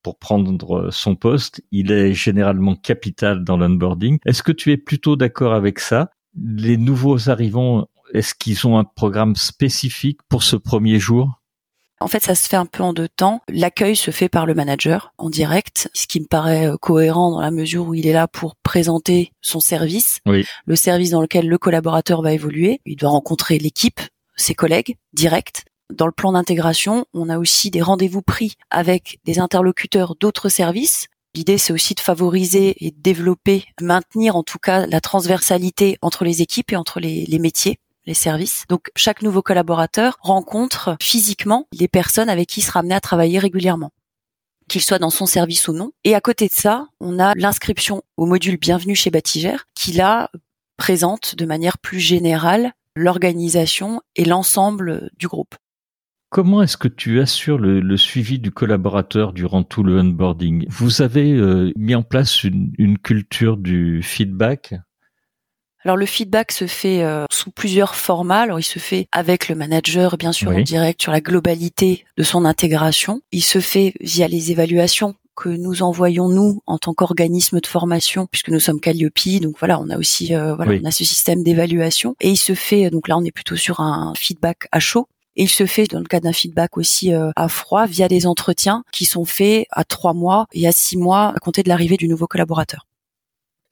pour 0.09 0.19
prendre 0.19 0.89
son 0.91 1.17
poste, 1.17 1.61
il 1.71 1.93
est 1.93 2.15
généralement 2.15 2.75
capital 2.75 3.45
dans 3.45 3.59
l'onboarding. 3.59 4.19
Est-ce 4.25 4.43
que 4.43 4.53
tu 4.53 4.73
es 4.73 4.79
plutôt 4.79 5.17
d'accord 5.17 5.53
avec 5.53 5.81
ça? 5.81 6.09
Les 6.35 6.79
nouveaux 6.79 7.29
arrivants, 7.29 7.89
est-ce 8.15 8.35
qu'ils 8.35 8.67
ont 8.67 8.79
un 8.79 8.85
programme 8.85 9.37
spécifique 9.37 10.21
pour 10.31 10.45
ce 10.45 10.57
premier 10.57 10.99
jour? 10.99 11.43
En 12.01 12.09
fait, 12.09 12.25
ça 12.25 12.35
se 12.35 12.49
fait 12.49 12.57
un 12.57 12.65
peu 12.65 12.83
en 12.83 12.95
deux 12.95 13.09
temps. 13.09 13.43
L'accueil 13.51 13.97
se 13.97 14.11
fait 14.11 14.31
par 14.31 14.47
le 14.47 14.55
manager 14.55 15.13
en 15.19 15.29
direct, 15.29 15.91
ce 15.93 16.07
qui 16.07 16.21
me 16.21 16.27
paraît 16.27 16.69
euh, 16.69 16.79
cohérent 16.79 17.31
dans 17.33 17.43
la 17.43 17.51
mesure 17.51 17.87
où 17.89 17.93
il 17.93 18.07
est 18.07 18.15
là 18.15 18.29
pour 18.29 18.57
présenter 18.57 19.33
son 19.43 19.61
service, 19.61 20.21
le 20.25 20.77
service 20.77 21.11
dans 21.11 21.21
lequel 21.21 21.47
le 21.47 21.59
collaborateur 21.59 22.23
va 22.23 22.33
évoluer. 22.33 22.81
Il 22.87 22.97
doit 22.97 23.11
rencontrer 23.11 23.59
l'équipe, 23.59 24.01
ses 24.37 24.55
collègues, 24.55 24.97
direct. 25.13 25.67
Dans 25.93 26.07
le 26.07 26.13
plan 26.13 26.33
d'intégration, 26.33 27.07
on 27.15 27.29
a 27.31 27.39
aussi 27.39 27.71
des 27.71 27.81
rendez-vous 27.81 28.23
pris 28.23 28.55
avec 28.71 29.21
des 29.25 29.39
interlocuteurs 29.39 30.17
d'autres 30.17 30.51
services. 30.51 31.07
L'idée, 31.35 31.57
c'est 31.57 31.73
aussi 31.73 31.95
de 31.95 32.01
favoriser 32.01 32.85
et 32.85 32.91
de 32.91 33.01
développer, 33.01 33.65
maintenir 33.81 34.37
en 34.37 34.43
tout 34.43 34.59
cas 34.59 34.87
la 34.87 35.01
transversalité 35.01 35.97
entre 36.03 36.25
les 36.25 36.43
équipes 36.43 36.73
et 36.73 36.77
entre 36.77 37.01
les, 37.01 37.39
métiers 37.39 37.79
les 38.07 38.15
services. 38.15 38.65
Donc 38.69 38.91
chaque 38.97 39.23
nouveau 39.23 39.43
collaborateur 39.43 40.19
rencontre 40.21 40.97
physiquement 41.01 41.67
les 41.73 41.89
personnes 41.89 42.29
avec 42.29 42.49
qui 42.49 42.61
il 42.61 42.65
sera 42.65 42.81
amené 42.81 42.95
à 42.95 43.01
travailler 43.01 43.39
régulièrement 43.39 43.91
qu'il 44.69 44.83
soit 44.83 44.99
dans 44.99 45.11
son 45.11 45.25
service 45.25 45.67
ou 45.69 45.73
non. 45.73 45.93
Et 46.05 46.15
à 46.15 46.21
côté 46.21 46.47
de 46.47 46.53
ça, 46.53 46.89
on 47.01 47.19
a 47.19 47.35
l'inscription 47.35 48.03
au 48.19 48.27
module 48.27 48.59
Bienvenue 48.59 48.95
chez 48.95 49.11
Batigère 49.11 49.65
qui 49.75 49.93
là 49.93 50.31
présente 50.77 51.37
de 51.37 51.47
manière 51.47 51.79
plus 51.79 52.01
générale 52.01 52.73
l'organisation 52.95 54.03
et 54.15 54.25
l'ensemble 54.25 55.11
du 55.17 55.27
groupe. 55.27 55.55
Comment 56.31 56.63
est-ce 56.63 56.77
que 56.77 56.89
tu 56.89 57.21
assures 57.21 57.57
le, 57.57 57.97
suivi 57.97 58.39
du 58.39 58.51
collaborateur 58.51 59.33
durant 59.33 59.63
tout 59.63 59.83
le 59.83 59.99
onboarding? 59.99 60.67
Vous 60.69 61.01
avez 61.01 61.33
euh, 61.33 61.73
mis 61.75 61.95
en 61.95 62.03
place 62.03 62.45
une, 62.45 62.99
culture 62.99 63.57
du 63.57 64.03
feedback? 64.03 64.75
Alors 65.85 65.97
le 65.97 66.05
feedback 66.05 66.53
se 66.53 66.67
fait 66.67 67.03
euh, 67.03 67.25
sous 67.31 67.51
plusieurs 67.51 67.95
formats. 67.95 68.43
Alors 68.43 68.61
il 68.61 68.65
se 68.65 68.79
fait 68.79 69.07
avec 69.11 69.49
le 69.49 69.55
manager, 69.55 70.19
bien 70.19 70.33
sûr, 70.33 70.51
en 70.51 70.61
direct 70.61 71.01
sur 71.01 71.13
la 71.13 71.23
globalité 71.23 72.05
de 72.19 72.23
son 72.23 72.45
intégration. 72.45 73.23
Il 73.33 73.43
se 73.43 73.61
fait 73.61 73.95
via 74.01 74.29
les 74.29 74.51
évaluations 74.51 75.15
que 75.35 75.49
nous 75.49 75.83
envoyons 75.83 76.29
nous 76.29 76.61
en 76.67 76.77
tant 76.77 76.93
qu'organisme 76.93 77.61
de 77.61 77.67
formation, 77.67 78.27
puisque 78.27 78.51
nous 78.51 78.61
sommes 78.61 78.81
Calliope. 78.81 79.41
Donc 79.41 79.57
voilà, 79.59 79.81
on 79.81 79.89
a 79.89 79.97
aussi 79.97 80.35
euh, 80.35 80.55
voilà, 80.57 80.79
on 80.83 80.85
a 80.85 80.91
ce 80.91 81.05
système 81.05 81.43
d'évaluation. 81.43 82.17
Et 82.21 82.29
il 82.29 82.37
se 82.37 82.55
fait 82.55 82.91
donc 82.91 83.09
là, 83.09 83.17
on 83.17 83.25
est 83.25 83.33
plutôt 83.33 83.57
sur 83.57 83.81
un 83.81 84.13
feedback 84.15 84.69
à 84.73 84.81
chaud 84.81 85.09
il 85.39 85.49
se 85.49 85.67
fait 85.67 85.87
dans 85.87 86.01
le 86.01 86.05
cas 86.05 86.21
d'un 86.21 86.33
feedback 86.33 86.77
aussi 86.77 87.15
euh, 87.15 87.31
à 87.37 87.49
froid 87.49 87.87
via 87.87 88.09
des 88.09 88.27
entretiens 88.27 88.83
qui 88.93 89.05
sont 89.05 89.25
faits 89.25 89.67
à 89.71 89.85
trois 89.85 90.13
mois 90.13 90.47
et 90.53 90.67
à 90.67 90.73
six 90.73 90.97
mois 90.97 91.33
à 91.35 91.39
compter 91.39 91.63
de 91.63 91.69
l'arrivée 91.69 91.97
du 91.97 92.09
nouveau 92.09 92.27
collaborateur. 92.27 92.87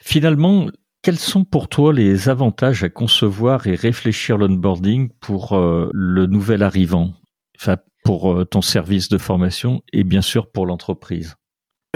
Finalement, 0.02 0.68
quels 1.02 1.18
sont 1.18 1.44
pour 1.44 1.68
toi 1.68 1.92
les 1.92 2.28
avantages 2.28 2.84
à 2.84 2.88
concevoir 2.88 3.66
et 3.66 3.74
réfléchir 3.74 4.38
l'onboarding 4.38 5.10
pour 5.20 5.52
euh, 5.52 5.90
le 5.92 6.26
nouvel 6.26 6.62
arrivant, 6.62 7.14
pour 8.04 8.32
euh, 8.32 8.44
ton 8.44 8.62
service 8.62 9.08
de 9.08 9.18
formation 9.18 9.82
et 9.92 10.04
bien 10.04 10.22
sûr 10.22 10.50
pour 10.50 10.66
l'entreprise 10.66 11.34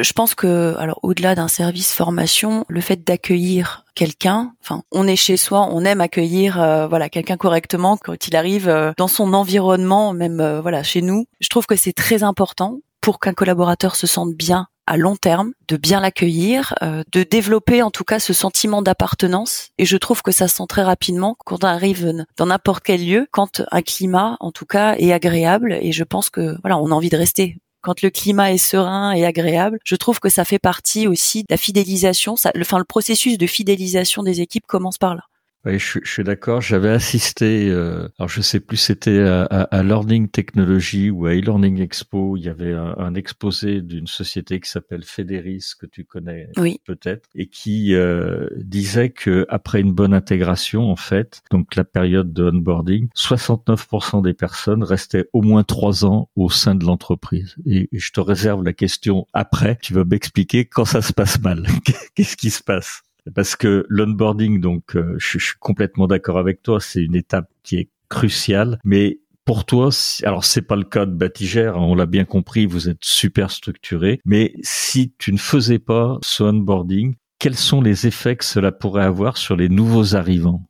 je 0.02 0.12
pense 0.12 0.34
que, 0.34 0.74
alors 0.78 0.98
au-delà 1.02 1.34
d'un 1.34 1.48
service 1.48 1.92
formation, 1.92 2.64
le 2.68 2.80
fait 2.80 3.04
d'accueillir 3.04 3.84
quelqu'un, 3.94 4.54
enfin, 4.62 4.82
on 4.92 5.06
est 5.06 5.16
chez 5.16 5.36
soi, 5.36 5.68
on 5.70 5.84
aime 5.84 6.00
accueillir, 6.00 6.60
euh, 6.60 6.86
voilà, 6.86 7.08
quelqu'un 7.08 7.36
correctement 7.36 7.96
quand 7.96 8.28
il 8.28 8.36
arrive 8.36 8.68
euh, 8.68 8.92
dans 8.96 9.08
son 9.08 9.32
environnement, 9.34 10.12
même 10.12 10.40
euh, 10.40 10.60
voilà, 10.60 10.82
chez 10.82 11.02
nous. 11.02 11.26
Je 11.40 11.48
trouve 11.48 11.66
que 11.66 11.76
c'est 11.76 11.92
très 11.92 12.22
important 12.22 12.80
pour 13.00 13.18
qu'un 13.18 13.34
collaborateur 13.34 13.96
se 13.96 14.06
sente 14.06 14.34
bien 14.34 14.66
à 14.86 14.96
long 14.96 15.16
terme, 15.16 15.52
de 15.68 15.76
bien 15.76 16.00
l'accueillir, 16.00 16.74
de 16.82 17.22
développer 17.22 17.80
en 17.80 17.92
tout 17.92 18.02
cas 18.02 18.18
ce 18.18 18.32
sentiment 18.32 18.82
d'appartenance. 18.82 19.68
Et 19.78 19.84
je 19.84 19.96
trouve 19.96 20.20
que 20.20 20.32
ça 20.32 20.48
se 20.48 20.56
sent 20.56 20.64
très 20.68 20.82
rapidement 20.82 21.36
quand 21.46 21.62
on 21.62 21.68
arrive 21.68 22.12
dans 22.36 22.46
n'importe 22.46 22.82
quel 22.82 23.06
lieu, 23.06 23.28
quand 23.30 23.62
un 23.70 23.82
climat 23.82 24.36
en 24.40 24.50
tout 24.50 24.66
cas 24.66 24.96
est 24.96 25.12
agréable. 25.12 25.78
Et 25.80 25.92
je 25.92 26.02
pense 26.02 26.28
que 26.28 26.56
voilà, 26.62 26.76
on 26.76 26.90
a 26.90 26.94
envie 26.94 27.08
de 27.08 27.16
rester 27.16 27.58
quand 27.80 28.02
le 28.02 28.10
climat 28.10 28.52
est 28.52 28.58
serein 28.58 29.12
et 29.12 29.24
agréable, 29.24 29.78
je 29.84 29.96
trouve 29.96 30.20
que 30.20 30.28
ça 30.28 30.44
fait 30.44 30.58
partie 30.58 31.06
aussi 31.06 31.42
de 31.42 31.46
la 31.50 31.56
fidélisation. 31.56 32.34
Enfin, 32.34 32.78
le 32.78 32.84
processus 32.84 33.38
de 33.38 33.46
fidélisation 33.46 34.22
des 34.22 34.40
équipes 34.40 34.66
commence 34.66 34.98
par 34.98 35.14
là. 35.14 35.29
Oui, 35.66 35.78
je, 35.78 35.98
je 36.02 36.10
suis 36.10 36.24
d'accord. 36.24 36.62
J'avais 36.62 36.88
assisté, 36.88 37.68
euh, 37.68 38.08
alors 38.18 38.30
je 38.30 38.40
sais 38.40 38.60
plus, 38.60 38.78
c'était 38.78 39.20
à, 39.20 39.42
à, 39.44 39.82
Learning 39.82 40.28
Technology 40.28 41.10
ou 41.10 41.26
à 41.26 41.34
e-learning 41.34 41.80
expo. 41.80 42.38
Il 42.38 42.44
y 42.44 42.48
avait 42.48 42.72
un, 42.72 43.14
exposé 43.14 43.82
d'une 43.82 44.06
société 44.06 44.60
qui 44.60 44.70
s'appelle 44.70 45.04
Federis 45.04 45.72
que 45.78 45.84
tu 45.84 46.04
connais 46.04 46.48
peut-être 46.86 47.28
et 47.34 47.48
qui 47.48 47.94
euh, 47.94 48.48
disait 48.56 49.10
que 49.10 49.44
après 49.50 49.80
une 49.80 49.92
bonne 49.92 50.14
intégration, 50.14 50.90
en 50.90 50.96
fait, 50.96 51.42
donc 51.50 51.76
la 51.76 51.84
période 51.84 52.32
de 52.32 52.44
onboarding, 52.44 53.08
69% 53.14 54.22
des 54.22 54.32
personnes 54.32 54.82
restaient 54.82 55.26
au 55.34 55.42
moins 55.42 55.64
trois 55.64 56.06
ans 56.06 56.30
au 56.36 56.48
sein 56.48 56.74
de 56.74 56.86
l'entreprise. 56.86 57.56
Et, 57.66 57.88
et 57.92 57.98
je 57.98 58.12
te 58.12 58.20
réserve 58.20 58.64
la 58.64 58.72
question 58.72 59.26
après. 59.34 59.78
Tu 59.82 59.92
vas 59.92 60.04
m'expliquer 60.04 60.64
quand 60.64 60.86
ça 60.86 61.02
se 61.02 61.12
passe 61.12 61.38
mal. 61.40 61.66
Qu'est-ce 62.14 62.36
qui 62.36 62.50
se 62.50 62.62
passe? 62.62 63.02
Parce 63.34 63.56
que 63.56 63.86
l'onboarding, 63.88 64.60
donc, 64.60 64.96
euh, 64.96 65.14
je, 65.18 65.38
suis 65.38 65.58
complètement 65.58 66.06
d'accord 66.06 66.38
avec 66.38 66.62
toi, 66.62 66.80
c'est 66.80 67.02
une 67.02 67.16
étape 67.16 67.50
qui 67.62 67.76
est 67.76 67.88
cruciale, 68.08 68.78
mais 68.84 69.20
pour 69.44 69.64
toi, 69.64 69.90
alors 70.24 70.44
c'est 70.44 70.62
pas 70.62 70.76
le 70.76 70.84
cas 70.84 71.06
de 71.06 71.12
Batigère, 71.12 71.76
hein, 71.76 71.82
on 71.82 71.94
l'a 71.94 72.06
bien 72.06 72.24
compris, 72.24 72.66
vous 72.66 72.88
êtes 72.88 73.02
super 73.04 73.50
structuré, 73.50 74.20
mais 74.24 74.54
si 74.62 75.12
tu 75.18 75.32
ne 75.32 75.38
faisais 75.38 75.78
pas 75.78 76.18
ce 76.22 76.42
onboarding, 76.42 77.16
quels 77.38 77.56
sont 77.56 77.80
les 77.80 78.06
effets 78.06 78.36
que 78.36 78.44
cela 78.44 78.70
pourrait 78.70 79.04
avoir 79.04 79.36
sur 79.36 79.56
les 79.56 79.68
nouveaux 79.68 80.14
arrivants? 80.14 80.62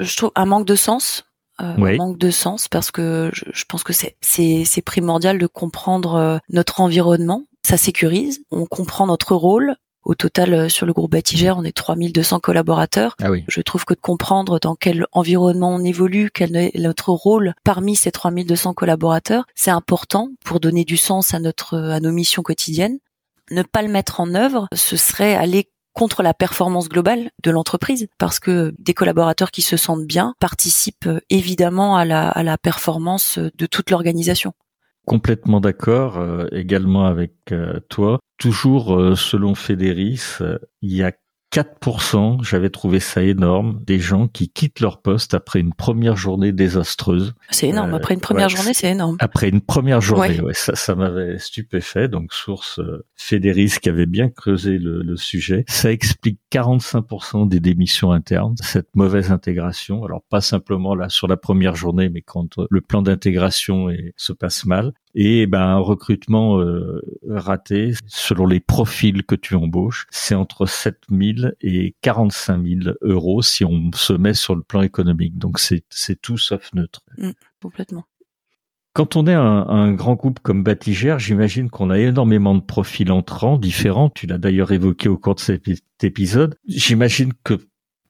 Je 0.00 0.14
trouve 0.16 0.32
un 0.34 0.44
manque 0.44 0.66
de 0.66 0.76
sens. 0.76 1.24
Euh, 1.62 1.74
un 1.76 1.96
manque 1.96 2.18
de 2.18 2.30
sens 2.30 2.68
parce 2.68 2.90
que 2.90 3.30
je, 3.32 3.64
pense 3.66 3.82
que 3.82 3.94
c'est 3.94 4.18
c'est 4.20 4.82
primordial 4.82 5.38
de 5.38 5.46
comprendre 5.46 6.14
euh, 6.16 6.38
notre 6.50 6.82
environnement 6.82 7.44
ça 7.66 7.76
sécurise, 7.76 8.44
on 8.52 8.64
comprend 8.64 9.08
notre 9.08 9.34
rôle, 9.34 9.74
au 10.06 10.14
total, 10.14 10.54
euh, 10.54 10.68
sur 10.68 10.86
le 10.86 10.92
groupe 10.92 11.10
Batigère, 11.10 11.58
on 11.58 11.64
est 11.64 11.76
3200 11.76 12.38
collaborateurs. 12.38 13.16
Ah 13.20 13.30
oui. 13.30 13.44
Je 13.48 13.60
trouve 13.60 13.84
que 13.84 13.92
de 13.92 14.00
comprendre 14.00 14.60
dans 14.60 14.76
quel 14.76 15.04
environnement 15.12 15.74
on 15.74 15.84
évolue, 15.84 16.30
quel 16.32 16.56
est 16.56 16.78
notre 16.78 17.10
rôle 17.10 17.54
parmi 17.64 17.96
ces 17.96 18.12
3200 18.12 18.72
collaborateurs, 18.72 19.46
c'est 19.56 19.70
important 19.70 20.30
pour 20.44 20.60
donner 20.60 20.84
du 20.84 20.96
sens 20.96 21.34
à 21.34 21.40
notre, 21.40 21.76
à 21.76 21.98
nos 21.98 22.12
missions 22.12 22.42
quotidiennes. 22.42 22.98
Ne 23.50 23.62
pas 23.62 23.82
le 23.82 23.88
mettre 23.88 24.20
en 24.20 24.34
œuvre, 24.34 24.68
ce 24.72 24.96
serait 24.96 25.34
aller 25.34 25.68
contre 25.92 26.22
la 26.22 26.34
performance 26.34 26.88
globale 26.88 27.30
de 27.42 27.50
l'entreprise 27.50 28.06
parce 28.18 28.38
que 28.38 28.74
des 28.78 28.94
collaborateurs 28.94 29.50
qui 29.50 29.62
se 29.62 29.76
sentent 29.76 30.06
bien 30.06 30.34
participent 30.38 31.06
euh, 31.06 31.20
évidemment 31.30 31.96
à 31.96 32.04
la, 32.04 32.28
à 32.28 32.42
la 32.44 32.58
performance 32.58 33.38
de 33.38 33.66
toute 33.66 33.90
l'organisation 33.90 34.52
complètement 35.06 35.60
d'accord 35.60 36.18
euh, 36.18 36.46
également 36.52 37.06
avec 37.06 37.32
toi. 37.88 38.18
Toujours 38.38 38.94
euh, 38.94 39.14
selon 39.14 39.54
Fédéris, 39.54 40.38
il 40.82 40.92
y 40.92 41.02
a 41.02 41.12
4%, 41.56 42.44
j'avais 42.44 42.68
trouvé 42.68 43.00
ça 43.00 43.22
énorme, 43.22 43.80
des 43.86 43.98
gens 43.98 44.28
qui 44.28 44.50
quittent 44.50 44.80
leur 44.80 45.00
poste 45.00 45.32
après 45.32 45.58
une 45.58 45.72
première 45.72 46.14
journée 46.14 46.52
désastreuse. 46.52 47.32
C'est 47.48 47.68
énorme, 47.68 47.94
après 47.94 48.12
une 48.12 48.20
première 48.20 48.50
journée, 48.50 48.74
c'est 48.74 48.90
énorme. 48.90 49.16
Après 49.20 49.48
une 49.48 49.62
première 49.62 50.02
journée, 50.02 50.38
ouais, 50.42 50.52
ça, 50.52 50.74
ça 50.74 50.94
m'avait 50.94 51.38
stupéfait. 51.38 52.08
Donc, 52.08 52.34
source 52.34 52.78
euh, 52.80 53.06
Fédéris 53.14 53.78
qui 53.80 53.88
avait 53.88 54.04
bien 54.04 54.28
creusé 54.28 54.76
le, 54.76 55.00
le 55.00 55.16
sujet. 55.16 55.64
Ça 55.66 55.90
explique 55.90 56.40
45% 56.52 57.48
des 57.48 57.60
démissions 57.60 58.12
internes, 58.12 58.56
cette 58.60 58.94
mauvaise 58.94 59.30
intégration. 59.30 60.04
Alors, 60.04 60.20
pas 60.28 60.42
simplement 60.42 60.94
là 60.94 61.08
sur 61.08 61.26
la 61.26 61.38
première 61.38 61.74
journée, 61.74 62.10
mais 62.10 62.20
quand 62.20 62.58
le 62.68 62.80
plan 62.82 63.00
d'intégration 63.00 63.88
se 64.16 64.34
passe 64.34 64.66
mal 64.66 64.92
et 65.18 65.46
ben 65.46 65.62
un 65.62 65.78
recrutement 65.78 66.60
euh, 66.60 67.00
raté 67.26 67.94
selon 68.06 68.46
les 68.46 68.60
profils 68.60 69.24
que 69.24 69.34
tu 69.34 69.54
embauches, 69.54 70.06
c'est 70.10 70.34
entre 70.34 70.66
7 70.66 70.98
000 71.10 71.52
et 71.62 71.96
45 72.02 72.62
000 72.62 72.96
euros 73.00 73.40
si 73.40 73.64
on 73.64 73.90
se 73.94 74.12
met 74.12 74.34
sur 74.34 74.54
le 74.54 74.62
plan 74.62 74.82
économique. 74.82 75.38
Donc 75.38 75.58
c'est 75.58 75.84
c'est 75.88 76.20
tout 76.20 76.36
sauf 76.36 76.70
neutre. 76.74 77.00
Mmh, 77.16 77.30
complètement. 77.62 78.04
Quand 78.92 79.16
on 79.16 79.26
est 79.26 79.34
un, 79.34 79.66
un 79.68 79.92
grand 79.92 80.14
groupe 80.14 80.40
comme 80.40 80.62
Batigère, 80.62 81.18
j'imagine 81.18 81.70
qu'on 81.70 81.90
a 81.90 81.98
énormément 81.98 82.54
de 82.54 82.60
profils 82.60 83.10
entrants 83.10 83.58
différents. 83.58 84.10
Tu 84.10 84.26
l'as 84.26 84.38
d'ailleurs 84.38 84.72
évoqué 84.72 85.08
au 85.08 85.16
cours 85.16 85.34
de 85.34 85.40
cet 85.40 85.66
épisode. 86.02 86.58
J'imagine 86.66 87.32
que 87.42 87.58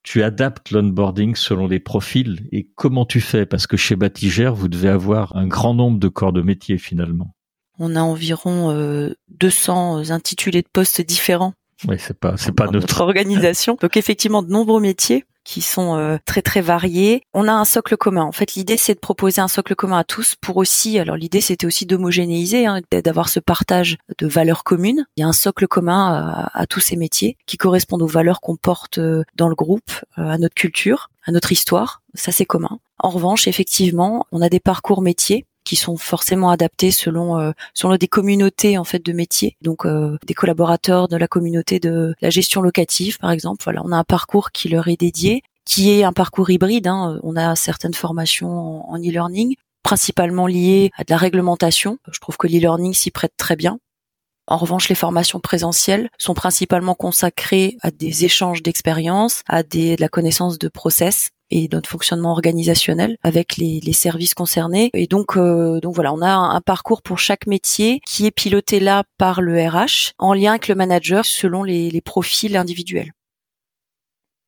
tu 0.06 0.22
adaptes 0.22 0.70
l'onboarding 0.70 1.34
selon 1.34 1.66
les 1.66 1.80
profils 1.80 2.46
et 2.52 2.70
comment 2.76 3.04
tu 3.04 3.20
fais? 3.20 3.44
Parce 3.44 3.66
que 3.66 3.76
chez 3.76 3.96
Batigère, 3.96 4.54
vous 4.54 4.68
devez 4.68 4.88
avoir 4.88 5.34
un 5.36 5.48
grand 5.48 5.74
nombre 5.74 5.98
de 5.98 6.06
corps 6.06 6.32
de 6.32 6.42
métier 6.42 6.78
finalement. 6.78 7.34
On 7.80 7.96
a 7.96 8.00
environ 8.00 8.70
200 9.28 9.98
euh, 9.98 10.12
intitulés 10.12 10.62
de 10.62 10.68
postes 10.72 11.00
différents. 11.00 11.54
Oui, 11.88 11.96
c'est 11.98 12.18
pas 12.18 12.36
c'est 12.36 12.52
pas 12.52 12.68
notre 12.68 13.00
organisation. 13.00 13.76
Donc 13.80 13.96
effectivement 13.96 14.44
de 14.44 14.48
nombreux 14.48 14.80
métiers 14.80 15.24
qui 15.46 15.62
sont 15.62 15.96
euh, 15.96 16.18
très 16.26 16.42
très 16.42 16.60
variés. 16.60 17.22
On 17.32 17.46
a 17.46 17.52
un 17.52 17.64
socle 17.64 17.96
commun. 17.96 18.24
En 18.24 18.32
fait, 18.32 18.54
l'idée 18.54 18.76
c'est 18.76 18.94
de 18.94 18.98
proposer 18.98 19.40
un 19.40 19.48
socle 19.48 19.76
commun 19.76 19.98
à 19.98 20.04
tous 20.04 20.34
pour 20.34 20.56
aussi. 20.56 20.98
Alors 20.98 21.16
l'idée 21.16 21.40
c'était 21.40 21.66
aussi 21.66 21.86
d'homogénéiser, 21.86 22.66
hein, 22.66 22.80
d'avoir 22.90 23.28
ce 23.28 23.38
partage 23.38 23.96
de 24.18 24.26
valeurs 24.26 24.64
communes. 24.64 25.06
Il 25.16 25.20
y 25.20 25.24
a 25.24 25.28
un 25.28 25.32
socle 25.32 25.68
commun 25.68 26.50
à, 26.52 26.66
tous 26.66 26.80
ces 26.80 26.96
métiers 26.96 27.36
qui 27.46 27.56
correspondent 27.56 28.02
aux 28.02 28.08
valeurs 28.08 28.40
qu'on 28.40 28.56
porte 28.56 28.98
euh, 28.98 29.22
dans 29.36 29.48
le 29.48 29.54
groupe, 29.54 29.92
euh, 30.18 30.28
à 30.28 30.36
notre 30.36 30.54
culture, 30.54 31.10
à 31.24 31.30
notre 31.30 31.52
histoire. 31.52 32.02
Ça 32.14 32.32
c'est 32.32 32.44
commun. 32.44 32.80
En 32.98 33.10
revanche, 33.10 33.46
effectivement, 33.46 34.26
on 34.32 34.42
a 34.42 34.48
des 34.48 34.60
parcours 34.60 35.00
métiers 35.00 35.46
qui 35.66 35.76
sont 35.76 35.98
forcément 35.98 36.48
adaptés 36.50 36.90
selon 36.90 37.38
euh, 37.38 37.50
selon 37.74 37.96
des 37.96 38.08
communautés 38.08 38.78
en 38.78 38.84
fait 38.84 39.04
de 39.04 39.12
métiers. 39.12 39.56
Donc 39.60 39.84
euh, 39.84 40.16
des 40.26 40.32
collaborateurs 40.32 41.08
de 41.08 41.16
la 41.16 41.28
communauté 41.28 41.80
de 41.80 42.14
la 42.22 42.30
gestion 42.30 42.62
locative 42.62 43.18
par 43.18 43.32
exemple. 43.32 43.62
Voilà, 43.64 43.82
on 43.84 43.92
a 43.92 43.96
un 43.96 44.04
parcours 44.04 44.52
qui 44.52 44.68
leur 44.68 44.88
est 44.88 44.98
dédié, 44.98 45.42
qui 45.66 45.90
est 45.90 46.04
un 46.04 46.12
parcours 46.12 46.48
hybride. 46.48 46.86
Hein. 46.86 47.20
On 47.22 47.36
a 47.36 47.54
certaines 47.56 47.94
formations 47.94 48.88
en 48.88 48.96
e-learning 48.96 49.56
principalement 49.82 50.46
liées 50.46 50.90
à 50.96 51.04
de 51.04 51.10
la 51.10 51.16
réglementation. 51.16 51.98
Je 52.10 52.20
trouve 52.20 52.36
que 52.36 52.46
l'e-learning 52.46 52.94
s'y 52.94 53.10
prête 53.10 53.34
très 53.36 53.56
bien. 53.56 53.78
En 54.48 54.56
revanche, 54.58 54.88
les 54.88 54.94
formations 54.94 55.40
présentielles 55.40 56.08
sont 56.18 56.34
principalement 56.34 56.94
consacrées 56.94 57.76
à 57.82 57.90
des 57.90 58.24
échanges 58.24 58.62
d'expériences, 58.62 59.42
à 59.48 59.64
des, 59.64 59.96
de 59.96 60.00
la 60.00 60.08
connaissance 60.08 60.58
de 60.58 60.68
process 60.68 61.30
et 61.50 61.68
notre 61.72 61.88
fonctionnement 61.88 62.32
organisationnel 62.32 63.16
avec 63.22 63.56
les, 63.56 63.80
les 63.80 63.92
services 63.92 64.34
concernés. 64.34 64.90
Et 64.94 65.06
donc, 65.06 65.36
euh, 65.36 65.80
donc 65.80 65.94
voilà, 65.94 66.12
on 66.12 66.22
a 66.22 66.30
un, 66.30 66.60
parcours 66.60 67.02
pour 67.02 67.18
chaque 67.18 67.46
métier 67.46 68.00
qui 68.06 68.26
est 68.26 68.30
piloté 68.30 68.80
là 68.80 69.04
par 69.18 69.40
le 69.40 69.56
RH 69.68 70.12
en 70.18 70.34
lien 70.34 70.50
avec 70.50 70.68
le 70.68 70.74
manager 70.74 71.24
selon 71.24 71.62
les, 71.62 71.90
les 71.90 72.00
profils 72.00 72.56
individuels. 72.56 73.12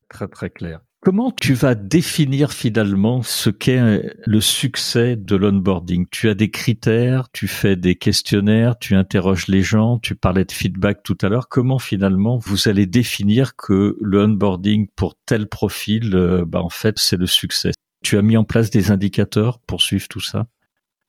Très 0.08 0.26
très 0.26 0.50
clair. 0.50 0.80
Comment 1.00 1.30
tu 1.30 1.54
vas 1.54 1.76
définir 1.76 2.52
finalement 2.52 3.22
ce 3.22 3.50
qu'est 3.50 4.02
le 4.26 4.40
succès 4.40 5.14
de 5.14 5.36
l'onboarding? 5.36 6.06
Tu 6.10 6.28
as 6.28 6.34
des 6.34 6.50
critères, 6.50 7.28
tu 7.32 7.46
fais 7.46 7.76
des 7.76 7.94
questionnaires, 7.94 8.76
tu 8.80 8.96
interroges 8.96 9.46
les 9.46 9.62
gens, 9.62 10.00
tu 10.00 10.16
parlais 10.16 10.44
de 10.44 10.50
feedback 10.50 11.04
tout 11.04 11.16
à 11.22 11.28
l'heure. 11.28 11.48
Comment 11.48 11.78
finalement 11.78 12.36
vous 12.38 12.68
allez 12.68 12.86
définir 12.86 13.54
que 13.54 13.96
le 14.00 14.24
onboarding 14.24 14.88
pour 14.96 15.14
tel 15.24 15.46
profil, 15.46 16.16
euh, 16.16 16.44
bah 16.44 16.62
en 16.62 16.68
fait, 16.68 16.98
c'est 16.98 17.16
le 17.16 17.28
succès? 17.28 17.70
Tu 18.02 18.18
as 18.18 18.22
mis 18.22 18.36
en 18.36 18.44
place 18.44 18.70
des 18.70 18.90
indicateurs 18.90 19.60
pour 19.60 19.82
suivre 19.82 20.08
tout 20.08 20.20
ça? 20.20 20.46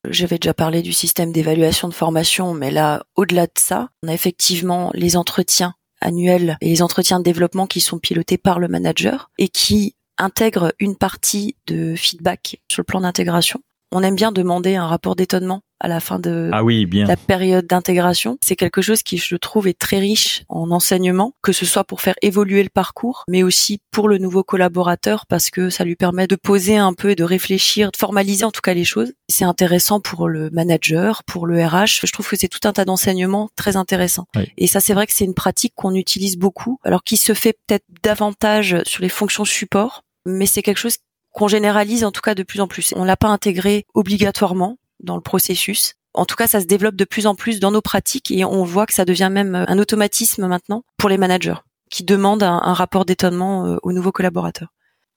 J'avais 0.08 0.38
déjà 0.38 0.54
parlé 0.54 0.84
du 0.84 0.94
système 0.94 1.32
d'évaluation 1.34 1.90
de 1.90 1.94
formation, 1.94 2.54
mais 2.54 2.70
là, 2.70 3.04
au-delà 3.16 3.48
de 3.48 3.52
ça, 3.58 3.90
on 4.04 4.08
a 4.08 4.14
effectivement 4.14 4.92
les 4.94 5.18
entretiens 5.18 5.74
annuels 6.02 6.58
et 6.62 6.70
les 6.70 6.82
entretiens 6.82 7.20
de 7.20 7.24
développement 7.24 7.68
qui 7.68 7.82
sont 7.82 8.00
pilotés 8.00 8.38
par 8.38 8.60
le 8.60 8.68
manager 8.68 9.32
et 9.38 9.48
qui 9.48 9.96
intègrent 10.18 10.74
une 10.80 10.96
partie 10.96 11.56
de 11.68 11.96
feedback 11.96 12.62
sur 12.70 12.82
le 12.82 12.86
plan 12.86 13.02
d'intégration. 13.02 13.62
On 13.92 14.04
aime 14.04 14.16
bien 14.16 14.32
demander 14.32 14.76
un 14.76 14.88
rapport 14.88 15.16
d'étonnement 15.16 15.62
à 15.80 15.88
la 15.88 16.00
fin 16.00 16.20
de 16.20 16.50
ah 16.52 16.64
oui, 16.64 16.86
bien. 16.86 17.06
la 17.06 17.18
période 17.18 17.66
d'intégration. 17.66 18.38
C'est 18.44 18.56
quelque 18.56 18.82
chose 18.82 19.04
qui, 19.04 19.18
je 19.18 19.36
trouve, 19.36 19.68
est 19.68 19.78
très 19.78 20.00
riche 20.00 20.44
en 20.50 20.72
enseignement, 20.72 21.34
que 21.42 21.52
ce 21.52 21.66
soit 21.66 21.84
pour 21.84 22.02
faire 22.02 22.16
évoluer 22.22 22.64
le 22.64 22.70
parcours, 22.70 23.24
mais 23.28 23.44
aussi 23.44 23.80
pour 23.92 24.10
le 24.10 24.18
nouveau 24.18 24.44
collaborateur, 24.44 25.26
parce 25.28 25.50
que 25.50 25.70
ça 25.70 25.84
lui 25.84 25.96
permet 25.96 26.28
de 26.28 26.36
poser 26.36 26.78
un 26.78 26.94
peu 26.94 27.12
et 27.12 27.16
de 27.16 27.24
réfléchir, 27.24 27.92
de 27.92 27.98
formaliser 27.98 28.46
en 28.46 28.52
tout 28.52 28.62
cas 28.62 28.74
les 28.74 28.84
choses. 28.84 29.14
C'est 29.28 29.46
intéressant 29.46 30.00
pour 30.00 30.28
le 30.28 30.50
manager, 30.50 31.24
pour 31.24 31.48
le 31.48 31.64
RH. 31.66 32.02
Je 32.06 32.12
trouve 32.12 32.28
que 32.28 32.36
c'est 32.36 32.48
tout 32.48 32.68
un 32.68 32.74
tas 32.74 32.86
d'enseignements 32.86 33.50
très 33.56 33.76
intéressants. 33.76 34.28
Et 34.58 34.68
ça, 34.68 34.80
c'est 34.80 34.94
vrai 34.94 35.08
que 35.08 35.14
c'est 35.14 35.26
une 35.26 35.34
pratique 35.34 35.74
qu'on 35.76 35.96
utilise 35.96 36.38
beaucoup, 36.38 36.80
alors 36.84 37.04
qui 37.04 37.18
se 37.18 37.34
fait 37.34 37.58
peut-être 37.68 37.86
davantage 38.04 38.78
sur 38.86 39.02
les 39.02 39.10
fonctions 39.10 39.46
support, 39.46 40.04
mais 40.26 40.46
c'est 40.46 40.62
quelque 40.62 40.78
chose 40.78 40.98
qu'on 41.32 41.48
généralise 41.48 42.04
en 42.04 42.12
tout 42.12 42.22
cas 42.22 42.36
de 42.36 42.44
plus 42.44 42.60
en 42.60 42.68
plus. 42.68 42.94
On 42.96 43.04
l'a 43.04 43.18
pas 43.18 43.28
intégré 43.28 43.86
obligatoirement, 43.94 44.78
dans 45.00 45.16
le 45.16 45.22
processus. 45.22 45.94
En 46.14 46.26
tout 46.26 46.36
cas, 46.36 46.48
ça 46.48 46.60
se 46.60 46.66
développe 46.66 46.96
de 46.96 47.06
plus 47.06 47.28
en 47.28 47.36
plus 47.36 47.60
dans 47.60 47.72
nos 47.72 47.82
pratiques 47.82 48.32
et 48.32 48.44
on 48.44 48.64
voit 48.64 48.86
que 48.86 48.94
ça 48.94 49.06
devient 49.06 49.30
même 49.32 49.56
un 49.56 49.78
automatisme 49.78 50.48
maintenant 50.48 50.84
pour 50.98 51.10
les 51.10 51.18
managers 51.18 51.62
qui 51.92 52.04
demandent 52.04 52.44
un, 52.44 52.74
rapport 52.74 53.06
d'étonnement 53.06 53.66
euh, 53.66 53.78
aux 53.84 53.92
nouveaux 53.92 54.12
collaborateurs. 54.12 54.70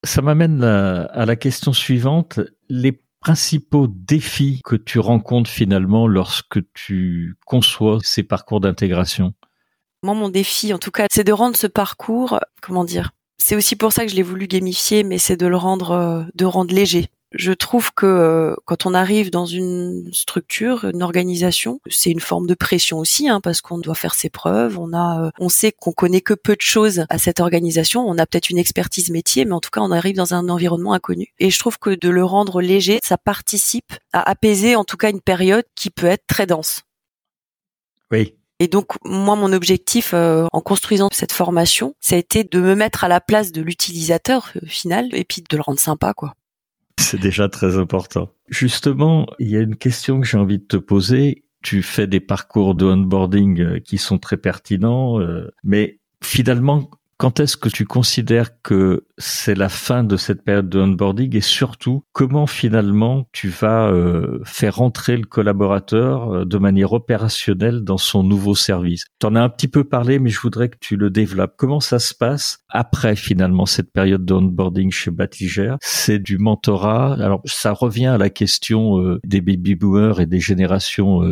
Ça 0.05 0.23
m'amène 0.23 0.65
à 0.65 1.27
la 1.27 1.37
question 1.37 1.73
suivante. 1.73 2.41
Les 2.69 3.03
principaux 3.23 3.87
défis 3.89 4.61
que 4.65 4.77
tu 4.77 4.99
rencontres 4.99 5.49
finalement 5.49 6.07
lorsque 6.07 6.59
tu 6.75 7.37
conçois 7.47 7.99
ces 8.03 8.25
parcours 8.25 8.61
d'intégration? 8.61 9.33
Moi, 10.03 10.15
mon 10.15 10.29
défi, 10.29 10.75
en 10.75 10.79
tout 10.79 10.91
cas, 10.91 11.07
c'est 11.11 11.25
de 11.25 11.33
rendre 11.33 11.57
ce 11.57 11.69
parcours, 11.69 12.41
comment 12.61 12.85
dire, 12.85 13.13
c'est 13.39 13.55
aussi 13.55 13.77
pour 13.77 13.93
ça 13.93 14.05
que 14.05 14.11
je 14.11 14.17
l'ai 14.17 14.23
voulu 14.23 14.49
gamifier, 14.49 15.05
mais 15.05 15.19
c'est 15.19 15.37
de 15.37 15.47
le 15.47 15.57
rendre, 15.57 15.93
euh, 15.93 16.23
de 16.35 16.45
rendre 16.45 16.75
léger 16.75 17.09
je 17.35 17.53
trouve 17.53 17.93
que 17.95 18.07
euh, 18.07 18.55
quand 18.65 18.87
on 18.87 18.95
arrive 18.95 19.31
dans 19.31 19.47
une 19.47 20.11
structure, 20.13 20.85
une 20.85 21.03
organisation, 21.03 21.81
c'est 21.89 22.11
une 22.11 22.21
forme 22.21 22.47
de 22.47 22.55
pression 22.55 22.99
aussi, 22.99 23.29
hein, 23.29 23.41
parce 23.41 23.61
qu'on 23.61 23.79
doit 23.79 23.95
faire 23.95 24.15
ses 24.15 24.31
preuves. 24.31 24.79
On 24.79 24.93
a, 24.93 25.27
euh, 25.27 25.31
on 25.39 25.49
sait 25.49 25.73
qu'on 25.73 25.93
connaît 25.93 26.21
que 26.21 26.35
peu 26.35 26.55
de 26.55 26.61
choses 26.61 27.05
à 27.09 27.19
cette 27.19 27.41
organisation. 27.41 28.07
On 28.07 28.19
a 28.19 28.27
peut-être 28.27 28.51
une 28.51 28.59
expertise 28.59 29.11
métier, 29.11 29.45
mais 29.45 29.53
en 29.53 29.61
tout 29.61 29.71
cas, 29.71 29.81
on 29.81 29.91
arrive 29.91 30.17
dans 30.17 30.35
un 30.35 30.49
environnement 30.49 30.93
inconnu. 30.93 31.33
Et 31.39 31.51
je 31.51 31.59
trouve 31.59 31.79
que 31.79 31.91
de 31.91 32.09
le 32.09 32.25
rendre 32.25 32.61
léger, 32.61 32.99
ça 33.03 33.19
participe 33.19 33.93
à 34.13 34.29
apaiser, 34.29 34.77
en 34.77 34.85
tout 34.85 34.97
cas, 34.97 35.11
une 35.11 35.21
période 35.21 35.65
qui 35.75 35.91
peut 35.91 36.07
être 36.07 36.27
très 36.27 36.47
dense. 36.47 36.83
Oui. 38.11 38.35
Et 38.59 38.69
donc, 38.69 38.93
moi, 39.05 39.35
mon 39.35 39.53
objectif 39.53 40.13
euh, 40.15 40.47
en 40.53 40.61
construisant 40.61 41.09
cette 41.13 41.33
formation, 41.33 41.95
ça 42.01 42.15
a 42.15 42.19
été 42.19 42.45
de 42.45 42.61
me 42.61 42.75
mettre 42.75 43.03
à 43.03 43.09
la 43.09 43.21
place 43.21 43.51
de 43.51 43.61
l'utilisateur 43.61 44.53
final 44.67 45.09
et 45.13 45.25
puis 45.25 45.43
de 45.43 45.57
le 45.57 45.63
rendre 45.63 45.81
sympa, 45.81 46.13
quoi. 46.15 46.35
C'est 47.01 47.21
déjà 47.21 47.49
très 47.49 47.77
important. 47.77 48.31
Justement, 48.49 49.27
il 49.39 49.49
y 49.49 49.57
a 49.57 49.61
une 49.61 49.77
question 49.77 50.21
que 50.21 50.27
j'ai 50.27 50.39
envie 50.39 50.59
de 50.59 50.65
te 50.65 50.77
poser. 50.77 51.45
Tu 51.63 51.83
fais 51.83 52.07
des 52.07 52.21
parcours 52.21 52.75
de 52.75 52.87
onboarding 52.87 53.61
euh, 53.61 53.79
qui 53.79 53.99
sont 53.99 54.19
très 54.19 54.37
pertinents, 54.37 55.21
euh, 55.21 55.49
mais 55.63 56.01
finalement, 56.23 56.91
quand 57.17 57.41
est-ce 57.41 57.57
que 57.57 57.69
tu 57.69 57.85
considères 57.85 58.61
que 58.63 59.07
c'est 59.19 59.55
la 59.55 59.69
fin 59.69 60.03
de 60.05 60.17
cette 60.17 60.43
période 60.43 60.69
de 60.69 60.81
onboarding 60.81 61.37
et 61.37 61.41
surtout 61.41 62.05
comment 62.13 62.47
finalement 62.47 63.29
tu 63.33 63.49
vas 63.49 63.89
euh, 63.89 64.41
faire 64.45 64.77
rentrer 64.77 65.17
le 65.17 65.25
collaborateur 65.25 66.33
euh, 66.33 66.45
de 66.45 66.59
manière 66.59 66.93
opérationnelle 66.93 67.83
dans 67.83 67.99
son 67.99 68.23
nouveau 68.25 68.55
service? 68.55 69.07
Tu 69.21 69.27
en 69.27 69.37
as 69.37 69.43
un 69.43 69.49
petit 69.49 69.69
peu 69.69 69.85
parlé 69.85 70.19
mais 70.19 70.31
je 70.31 70.41
voudrais 70.41 70.69
que 70.69 70.79
tu 70.81 70.97
le 70.97 71.11
développes. 71.11 71.55
Comment 71.57 71.81
ça 71.81 71.99
se 71.99 72.15
passe 72.15 72.59
après 72.69 73.15
finalement 73.15 73.67
cette 73.67 73.93
période 73.93 74.25
de 74.25 74.35
onboarding 74.35 74.91
chez 74.91 75.11
Batigère 75.11 75.77
C'est 75.81 76.19
du 76.19 76.39
mentorat? 76.39 77.15
Alors 77.15 77.43
ça 77.45 77.73
revient 77.73 78.07
à 78.07 78.19
la 78.19 78.31
question 78.31 79.01
euh, 79.01 79.21
des 79.25 79.41
baby 79.41 79.75
boomers 79.75 80.21
et 80.21 80.27
des 80.27 80.41
générations 80.41 81.23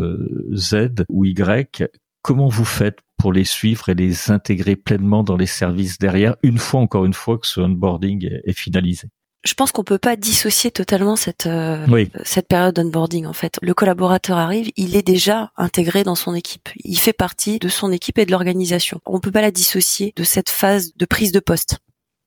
Z 0.53 1.05
ou 1.09 1.25
Y. 1.25 1.91
Comment 2.23 2.49
vous 2.49 2.65
faites 2.65 2.99
pour 3.17 3.33
les 3.33 3.45
suivre 3.45 3.89
et 3.89 3.95
les 3.95 4.31
intégrer 4.31 4.77
pleinement 4.77 5.23
dans 5.23 5.37
les 5.37 5.47
services 5.47 5.99
derrière, 5.99 6.37
une 6.43 6.59
fois 6.59 6.81
encore 6.81 7.05
une 7.05 7.15
fois 7.15 7.39
que 7.39 7.47
ce 7.47 7.61
onboarding 7.61 8.29
est, 8.45 8.53
finalisé? 8.53 9.09
Je 9.43 9.55
pense 9.55 9.73
qu'on 9.73 9.85
peut 9.85 9.99
pas 9.99 10.17
dissocier 10.17 10.71
totalement 10.71 11.17
cette 11.17 11.47
euh, 11.47 11.87
Oui, 11.89 12.11
cette 12.25 12.47
période 12.47 12.75
d'onboarding 12.75 13.25
en 13.25 13.33
fait. 13.33 13.59
Le 13.63 13.73
collaborateur 13.73 14.37
arrive, 14.37 14.71
il 14.77 14.97
est 14.97 15.07
déjà 15.07 15.51
intégré 15.57 16.05
dans 16.05 16.15
son 16.15 16.35
équipe. 16.35 16.69
Il 16.85 16.99
fait 16.99 17.15
partie 17.15 17.59
de 17.59 17.69
son 17.69 17.91
équipe 17.91 18.19
et 18.19 18.27
de 18.27 18.33
l'organisation. 18.33 19.01
On 19.07 19.19
peut 19.19 19.31
pas 19.31 19.41
la 19.41 19.51
dissocier 19.51 20.13
de 20.17 20.25
cette 20.25 20.51
phase 20.51 20.93
de 20.95 21.05
prise 21.07 21.33
de 21.33 21.41
poste. 21.41 21.79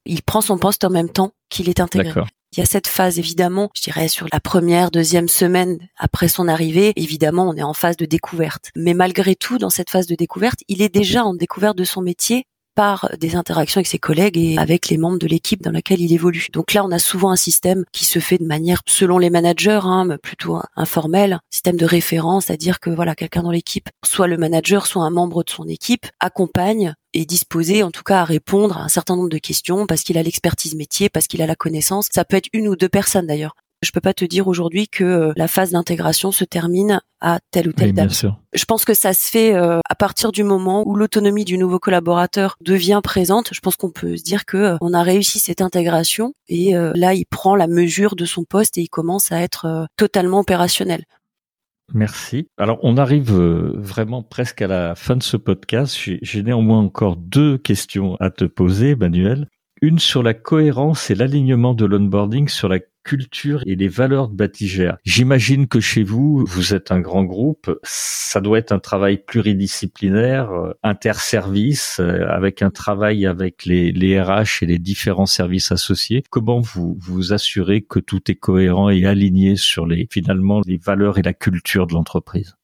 Il 0.06 0.24
prend 0.24 0.42
son 0.42 0.58
poste 0.58 0.84
en 0.84 0.90
même 0.90 1.10
temps 1.10 1.34
qu'il 1.50 1.70
est 1.70 1.80
intégré. 1.80 2.22
Il 2.56 2.60
y 2.60 2.64
a 2.64 2.68
cette 2.68 2.88
phase 2.88 3.18
évidemment, 3.18 3.72
je 3.74 3.82
dirais 3.82 4.08
sur 4.08 4.28
la 4.32 4.40
première, 4.40 4.92
deuxième 4.92 5.28
semaine 5.28 5.80
après 5.98 6.28
son 6.28 6.48
arrivée, 6.48 6.94
évidemment 6.96 7.50
on 7.50 7.56
est 7.56 7.64
en 7.64 7.74
phase 7.74 7.98
de 7.98 8.06
découverte. 8.06 8.70
Mais 8.76 8.94
malgré 8.94 9.36
tout, 9.36 9.58
dans 9.58 9.72
cette 9.72 9.90
phase 9.90 10.06
de 10.06 10.14
découverte, 10.14 10.60
il 10.68 10.84
est 10.84 10.94
déjà 10.94 11.26
en 11.26 11.34
découverte 11.34 11.76
de 11.76 11.84
son 11.84 12.02
métier 12.02 12.46
par 12.76 13.10
des 13.20 13.36
interactions 13.36 13.80
avec 13.80 13.88
ses 13.88 14.00
collègues 14.00 14.38
et 14.38 14.58
avec 14.58 14.90
les 14.90 14.98
membres 14.98 15.20
de 15.20 15.28
l'équipe 15.28 15.62
dans 15.62 15.72
laquelle 15.72 16.02
il 16.02 16.14
évolue. 16.14 16.48
Donc 16.52 16.74
là, 16.74 16.84
on 16.86 16.92
a 16.92 17.00
souvent 17.00 17.32
un 17.32 17.36
système 17.36 17.86
qui 17.92 18.06
se 18.06 18.20
fait 18.20 18.38
de 18.38 18.46
manière, 18.46 18.82
selon 18.88 19.18
les 19.18 19.30
managers, 19.30 19.82
hein, 19.84 20.18
plutôt 20.22 20.60
informel, 20.76 21.40
système 21.50 21.78
de 21.78 21.86
référence, 21.86 22.46
c'est-à-dire 22.46 22.80
que 22.80 22.90
voilà, 22.90 23.16
quelqu'un 23.16 23.44
dans 23.44 23.52
l'équipe, 23.52 23.90
soit 24.04 24.28
le 24.28 24.38
manager, 24.38 24.88
soit 24.88 25.04
un 25.04 25.10
membre 25.10 25.44
de 25.44 25.50
son 25.50 25.68
équipe, 25.68 26.08
accompagne 26.20 26.94
et 27.14 27.26
disposé 27.26 27.84
en 27.84 27.92
tout 27.92 28.04
cas 28.04 28.22
à 28.22 28.24
répondre 28.24 28.78
à 28.78 28.84
un 28.84 28.88
certain 28.88 29.16
nombre 29.16 29.30
de 29.30 29.38
questions 29.38 29.86
parce 29.86 30.02
qu'il 30.02 30.18
a 30.18 30.24
l'expertise 30.24 30.76
métier, 30.76 31.10
parce 31.10 31.28
qu'il 31.28 31.42
a 31.42 31.48
la 31.48 31.56
connaissance. 31.56 32.08
Ça 32.12 32.26
peut 32.26 32.38
être 32.38 32.50
une 32.54 32.68
ou 32.68 32.76
deux 32.76 32.90
personnes 32.90 33.28
d'ailleurs. 33.28 33.56
Je 33.84 33.92
peux 33.92 34.02
pas 34.02 34.14
te 34.14 34.26
dire 34.26 34.48
aujourd'hui 34.48 34.88
que 34.88 35.04
euh, 35.04 35.34
la 35.36 35.48
phase 35.48 35.72
d'intégration 35.72 36.32
se 36.32 36.46
termine 36.46 37.02
à 37.20 37.40
telle 37.52 37.68
ou 37.68 37.74
telle 37.74 37.88
Oui, 37.88 37.94
bien 37.94 38.06
date. 38.06 38.14
sûr. 38.14 38.40
Je 38.54 38.66
pense 38.66 38.86
que 38.86 38.94
ça 38.94 39.14
se 39.14 39.30
fait 39.30 39.54
euh, 39.54 39.80
à 39.90 39.96
partir 39.96 40.32
du 40.32 40.44
moment 40.44 40.84
où 40.88 40.96
l'autonomie 40.96 41.46
du 41.46 41.58
nouveau 41.58 41.80
collaborateur 41.80 42.56
devient 42.62 43.02
présente. 43.04 43.50
Je 43.54 43.60
pense 43.60 43.76
qu'on 43.76 43.92
peut 43.92 44.16
se 44.16 44.24
dire 44.24 44.46
que 44.46 44.58
euh, 44.58 44.78
on 44.82 44.94
a 44.94 45.04
réussi 45.04 45.40
cette 45.40 45.62
intégration 45.62 46.34
et 46.48 46.74
là 46.74 47.14
il 47.14 47.26
prend 47.26 47.56
la 47.56 47.68
mesure 47.68 48.16
de 48.16 48.26
son 48.26 48.44
poste 48.44 48.78
et 48.78 48.82
il 48.82 48.90
commence 48.90 49.32
à 49.32 49.42
être 49.42 49.88
totalement 49.98 50.40
opérationnel. 50.40 51.04
Merci. 51.94 52.48
Alors, 52.58 52.80
on 52.84 52.98
arrive 52.98 53.34
vraiment 53.34 54.24
presque 54.24 54.62
à 54.62 54.68
la 54.68 54.96
fin 54.96 55.16
de 55.16 55.24
ce 55.24 55.38
podcast. 55.38 55.98
J'ai 55.98 56.20
j'ai 56.22 56.44
néanmoins 56.44 56.80
encore 56.80 57.18
deux 57.18 57.58
questions 57.58 58.16
à 58.20 58.30
te 58.30 58.46
poser, 58.46 58.96
Manuel. 58.96 59.48
Une 59.84 60.00
sur 60.00 60.24
la 60.24 60.34
cohérence 60.34 61.12
et 61.12 61.16
l'alignement 61.16 61.74
de 61.74 61.84
l'onboarding 61.84 62.48
sur 62.48 62.70
la 62.70 62.80
culture 63.04 63.62
et 63.66 63.76
les 63.76 63.90
valeurs 63.90 64.30
de 64.30 64.34
Batigère. 64.34 64.98
J'imagine 65.04 65.68
que 65.68 65.82
chez 65.82 66.04
vous, 66.04 66.46
vous 66.48 66.74
êtes 66.74 66.94
un 66.94 67.02
grand 67.02 67.26
groupe. 67.26 67.70
Ça 67.84 68.40
doit 68.40 68.60
être 68.60 68.72
un 68.72 68.80
travail 68.80 69.18
pluridisciplinaire, 69.18 70.52
euh, 70.52 70.72
interservice, 70.84 72.00
euh, 72.00 72.26
avec 72.30 72.62
un 72.62 72.70
travail 72.70 73.26
avec 73.26 73.66
les, 73.66 73.92
les 73.92 74.22
RH 74.22 74.62
et 74.62 74.68
les 74.68 74.80
différents 74.80 75.26
services 75.26 75.74
associés. 75.74 76.24
Comment 76.30 76.62
vous 76.62 76.98
vous 77.02 77.34
assurez 77.34 77.82
que 77.82 78.00
tout 78.00 78.32
est 78.32 78.36
cohérent 78.36 78.90
et 78.90 79.06
aligné 79.06 79.58
sur 79.58 79.86
les 79.86 80.08
finalement 80.10 80.62
les 80.66 80.78
valeurs 80.78 81.18
et 81.18 81.24
la 81.24 81.34
culture 81.34 81.88
de 81.88 81.94
l'entreprise? 81.94 82.56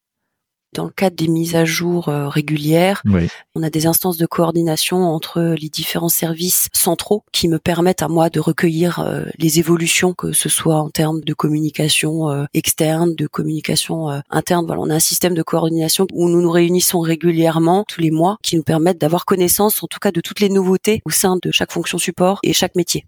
Dans 0.73 0.85
le 0.85 0.91
cadre 0.91 1.15
des 1.15 1.27
mises 1.27 1.55
à 1.55 1.65
jour 1.65 2.09
euh, 2.09 2.27
régulières, 2.27 3.01
Oui. 3.05 3.27
On 3.55 3.63
a 3.63 3.69
des 3.69 3.87
instances 3.87 4.17
de 4.17 4.25
coordination 4.25 5.03
entre 5.03 5.55
les 5.59 5.69
différents 5.69 6.09
services 6.09 6.69
centraux 6.73 7.23
qui 7.31 7.47
me 7.47 7.57
permettent 7.57 8.03
à 8.03 8.07
moi 8.07 8.29
de 8.29 8.39
recueillir 8.39 8.99
euh, 8.99 9.25
les 9.37 9.59
évolutions, 9.59 10.13
que 10.13 10.31
ce 10.31 10.47
soit 10.47 10.77
en 10.77 10.89
termes 10.89 11.21
de 11.21 11.33
communication 11.33 12.29
euh, 12.29 12.45
externe, 12.53 13.15
de 13.15 13.27
communication 13.27 14.21
interne. 14.29 14.65
Voilà, 14.65 14.81
on 14.81 14.89
a 14.89 14.95
un 14.95 14.99
système 14.99 15.33
de 15.33 15.43
coordination 15.43 16.05
où 16.13 16.29
nous 16.29 16.41
nous 16.41 16.51
réunissons 16.51 16.99
régulièrement 16.99 17.83
tous 17.87 18.01
les 18.01 18.11
mois, 18.11 18.37
qui 18.43 18.55
nous 18.55 18.63
permettent 18.63 19.01
d'avoir 19.01 19.25
connaissance, 19.25 19.81
en 19.83 19.87
tout 19.87 19.99
cas, 19.99 20.11
de 20.11 20.21
toutes 20.21 20.39
les 20.39 20.49
nouveautés 20.49 21.01
au 21.05 21.09
sein 21.09 21.37
de 21.41 21.51
chaque 21.51 21.71
fonction 21.71 21.97
support 21.97 22.39
et 22.43 22.53
chaque 22.53 22.75
métier. 22.75 23.05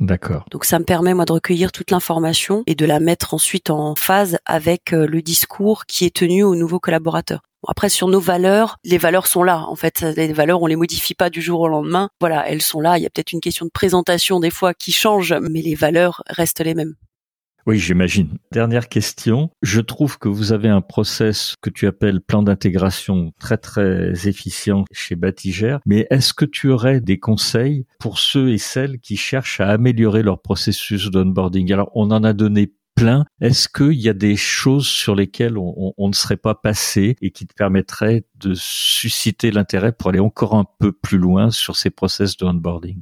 D'accord. 0.00 0.46
Donc 0.50 0.64
ça 0.64 0.78
me 0.78 0.84
permet 0.84 1.14
moi 1.14 1.26
de 1.26 1.32
recueillir 1.32 1.72
toute 1.72 1.90
l'information 1.90 2.62
et 2.66 2.74
de 2.74 2.86
la 2.86 3.00
mettre 3.00 3.34
ensuite 3.34 3.70
en 3.70 3.94
phase 3.94 4.38
avec 4.46 4.94
euh, 4.94 5.06
le 5.06 5.20
discours 5.20 5.84
qui 5.86 6.06
est 6.06 6.14
tenu 6.14 6.42
aux 6.42 6.54
nouveaux 6.54 6.80
collaborateurs. 6.80 7.42
Bon, 7.62 7.68
après 7.68 7.90
sur 7.90 8.08
nos 8.08 8.20
valeurs, 8.20 8.78
les 8.84 8.96
valeurs 8.96 9.26
sont 9.26 9.42
là. 9.42 9.66
En 9.68 9.76
fait, 9.76 10.00
les 10.00 10.32
valeurs 10.32 10.62
on 10.62 10.66
les 10.66 10.76
modifie 10.76 11.14
pas 11.14 11.28
du 11.28 11.42
jour 11.42 11.60
au 11.60 11.68
lendemain. 11.68 12.08
Voilà, 12.20 12.48
elles 12.48 12.62
sont 12.62 12.80
là. 12.80 12.96
Il 12.96 13.02
y 13.02 13.06
a 13.06 13.10
peut-être 13.10 13.32
une 13.32 13.40
question 13.40 13.66
de 13.66 13.70
présentation 13.70 14.40
des 14.40 14.50
fois 14.50 14.72
qui 14.72 14.92
change, 14.92 15.34
mais 15.34 15.60
les 15.60 15.74
valeurs 15.74 16.22
restent 16.28 16.60
les 16.60 16.74
mêmes. 16.74 16.94
Oui, 17.70 17.78
j'imagine. 17.78 18.36
Dernière 18.50 18.88
question. 18.88 19.48
Je 19.62 19.80
trouve 19.80 20.18
que 20.18 20.28
vous 20.28 20.50
avez 20.50 20.68
un 20.68 20.80
process 20.80 21.54
que 21.62 21.70
tu 21.70 21.86
appelles 21.86 22.20
plan 22.20 22.42
d'intégration 22.42 23.32
très 23.38 23.58
très 23.58 24.26
efficient 24.26 24.86
chez 24.90 25.14
Batigère. 25.14 25.78
Mais 25.86 26.04
est-ce 26.10 26.34
que 26.34 26.44
tu 26.44 26.68
aurais 26.70 27.00
des 27.00 27.20
conseils 27.20 27.86
pour 28.00 28.18
ceux 28.18 28.50
et 28.50 28.58
celles 28.58 28.98
qui 28.98 29.16
cherchent 29.16 29.60
à 29.60 29.68
améliorer 29.68 30.24
leur 30.24 30.42
processus 30.42 31.12
d'onboarding? 31.12 31.72
Alors, 31.72 31.92
on 31.94 32.10
en 32.10 32.24
a 32.24 32.32
donné 32.32 32.74
plein. 32.96 33.24
Est-ce 33.40 33.68
qu'il 33.68 34.00
y 34.00 34.08
a 34.08 34.14
des 34.14 34.34
choses 34.34 34.88
sur 34.88 35.14
lesquelles 35.14 35.56
on, 35.56 35.94
ne 35.96 36.12
serait 36.12 36.36
pas 36.36 36.56
passé 36.56 37.14
et 37.22 37.30
qui 37.30 37.46
te 37.46 37.54
permettraient 37.54 38.24
de 38.34 38.52
susciter 38.52 39.52
l'intérêt 39.52 39.92
pour 39.92 40.10
aller 40.10 40.18
encore 40.18 40.56
un 40.56 40.66
peu 40.80 40.90
plus 40.90 41.18
loin 41.18 41.52
sur 41.52 41.76
ces 41.76 41.90
process 41.90 42.36
de 42.36 42.46
onboarding 42.46 43.00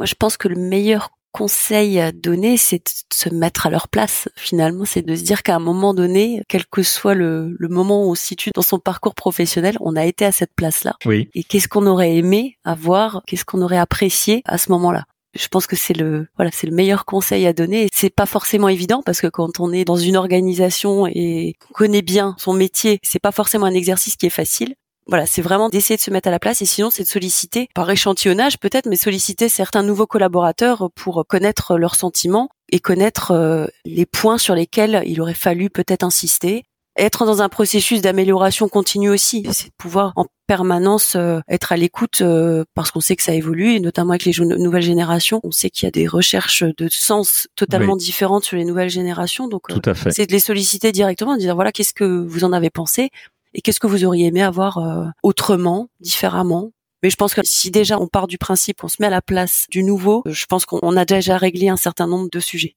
Moi, 0.00 0.06
je 0.06 0.16
pense 0.16 0.36
que 0.36 0.48
le 0.48 0.56
meilleur 0.56 1.10
conseil 1.34 1.98
à 1.98 2.12
donner, 2.12 2.56
c'est 2.56 2.78
de 2.78 2.90
se 3.12 3.28
mettre 3.28 3.66
à 3.66 3.70
leur 3.70 3.88
place. 3.88 4.28
Finalement, 4.36 4.84
c'est 4.84 5.02
de 5.02 5.16
se 5.16 5.22
dire 5.22 5.42
qu'à 5.42 5.56
un 5.56 5.58
moment 5.58 5.92
donné, 5.92 6.42
quel 6.48 6.64
que 6.64 6.84
soit 6.84 7.14
le, 7.14 7.56
le 7.58 7.68
moment 7.68 8.06
où 8.06 8.12
on 8.12 8.14
se 8.14 8.24
situe 8.24 8.50
dans 8.54 8.62
son 8.62 8.78
parcours 8.78 9.16
professionnel, 9.16 9.76
on 9.80 9.96
a 9.96 10.04
été 10.04 10.24
à 10.24 10.30
cette 10.30 10.54
place-là. 10.54 10.94
Oui. 11.04 11.28
Et 11.34 11.42
qu'est-ce 11.42 11.66
qu'on 11.66 11.88
aurait 11.88 12.14
aimé 12.14 12.56
avoir, 12.64 13.22
qu'est-ce 13.26 13.44
qu'on 13.44 13.62
aurait 13.62 13.78
apprécié 13.78 14.42
à 14.44 14.58
ce 14.58 14.70
moment-là? 14.70 15.06
Je 15.34 15.48
pense 15.48 15.66
que 15.66 15.74
c'est 15.74 15.96
le 15.96 16.28
voilà, 16.36 16.52
c'est 16.52 16.68
le 16.68 16.74
meilleur 16.74 17.04
conseil 17.04 17.44
à 17.48 17.52
donner. 17.52 17.88
C'est 17.92 18.14
pas 18.14 18.26
forcément 18.26 18.68
évident 18.68 19.02
parce 19.04 19.20
que 19.20 19.26
quand 19.26 19.58
on 19.58 19.72
est 19.72 19.84
dans 19.84 19.96
une 19.96 20.16
organisation 20.16 21.08
et 21.08 21.54
qu'on 21.58 21.74
connaît 21.74 22.02
bien 22.02 22.36
son 22.38 22.52
métier, 22.52 23.00
c'est 23.02 23.18
pas 23.18 23.32
forcément 23.32 23.66
un 23.66 23.74
exercice 23.74 24.14
qui 24.14 24.26
est 24.26 24.30
facile. 24.30 24.76
Voilà, 25.06 25.26
c'est 25.26 25.42
vraiment 25.42 25.68
d'essayer 25.68 25.96
de 25.96 26.02
se 26.02 26.10
mettre 26.10 26.28
à 26.28 26.30
la 26.30 26.38
place 26.38 26.62
et 26.62 26.66
sinon 26.66 26.90
c'est 26.90 27.02
de 27.02 27.08
solliciter, 27.08 27.68
par 27.74 27.90
échantillonnage 27.90 28.58
peut-être, 28.58 28.86
mais 28.86 28.96
solliciter 28.96 29.48
certains 29.48 29.82
nouveaux 29.82 30.06
collaborateurs 30.06 30.90
pour 30.94 31.24
connaître 31.28 31.76
leurs 31.76 31.94
sentiments 31.94 32.48
et 32.70 32.80
connaître 32.80 33.32
euh, 33.32 33.66
les 33.84 34.06
points 34.06 34.38
sur 34.38 34.54
lesquels 34.54 35.02
il 35.06 35.20
aurait 35.20 35.34
fallu 35.34 35.68
peut-être 35.68 36.04
insister. 36.04 36.64
Être 36.96 37.26
dans 37.26 37.42
un 37.42 37.48
processus 37.48 38.00
d'amélioration 38.00 38.68
continue 38.68 39.10
aussi, 39.10 39.44
c'est 39.50 39.66
de 39.66 39.74
pouvoir 39.76 40.12
en 40.14 40.26
permanence 40.46 41.16
euh, 41.16 41.40
être 41.48 41.72
à 41.72 41.76
l'écoute 41.76 42.20
euh, 42.20 42.64
parce 42.74 42.92
qu'on 42.92 43.00
sait 43.00 43.16
que 43.16 43.22
ça 43.22 43.34
évolue 43.34 43.72
et 43.72 43.80
notamment 43.80 44.10
avec 44.10 44.24
les 44.24 44.32
nouvelles 44.58 44.82
générations, 44.82 45.40
on 45.42 45.50
sait 45.50 45.70
qu'il 45.70 45.86
y 45.86 45.88
a 45.88 45.90
des 45.90 46.06
recherches 46.06 46.62
de 46.62 46.88
sens 46.88 47.48
totalement 47.56 47.96
différentes 47.96 48.44
sur 48.44 48.56
les 48.56 48.64
nouvelles 48.64 48.90
générations, 48.90 49.48
donc 49.48 49.62
euh, 49.70 49.94
c'est 50.10 50.26
de 50.26 50.32
les 50.32 50.38
solliciter 50.38 50.92
directement, 50.92 51.34
de 51.34 51.40
dire 51.40 51.56
voilà 51.56 51.72
qu'est-ce 51.72 51.94
que 51.94 52.04
vous 52.04 52.44
en 52.44 52.52
avez 52.52 52.70
pensé? 52.70 53.10
Et 53.54 53.60
qu'est-ce 53.60 53.80
que 53.80 53.86
vous 53.86 54.04
auriez 54.04 54.26
aimé 54.26 54.42
avoir 54.42 54.78
euh, 54.78 55.06
autrement, 55.22 55.88
différemment? 56.00 56.72
Mais 57.02 57.10
je 57.10 57.16
pense 57.16 57.34
que 57.34 57.40
si 57.44 57.70
déjà 57.70 57.98
on 57.98 58.06
part 58.06 58.26
du 58.26 58.38
principe, 58.38 58.82
on 58.82 58.88
se 58.88 58.96
met 59.00 59.06
à 59.06 59.10
la 59.10 59.22
place 59.22 59.66
du 59.70 59.82
nouveau, 59.82 60.22
euh, 60.26 60.32
je 60.32 60.46
pense 60.46 60.66
qu'on 60.66 60.80
on 60.82 60.96
a 60.96 61.04
déjà 61.04 61.36
réglé 61.36 61.68
un 61.68 61.76
certain 61.76 62.06
nombre 62.06 62.28
de 62.30 62.40
sujets. 62.40 62.76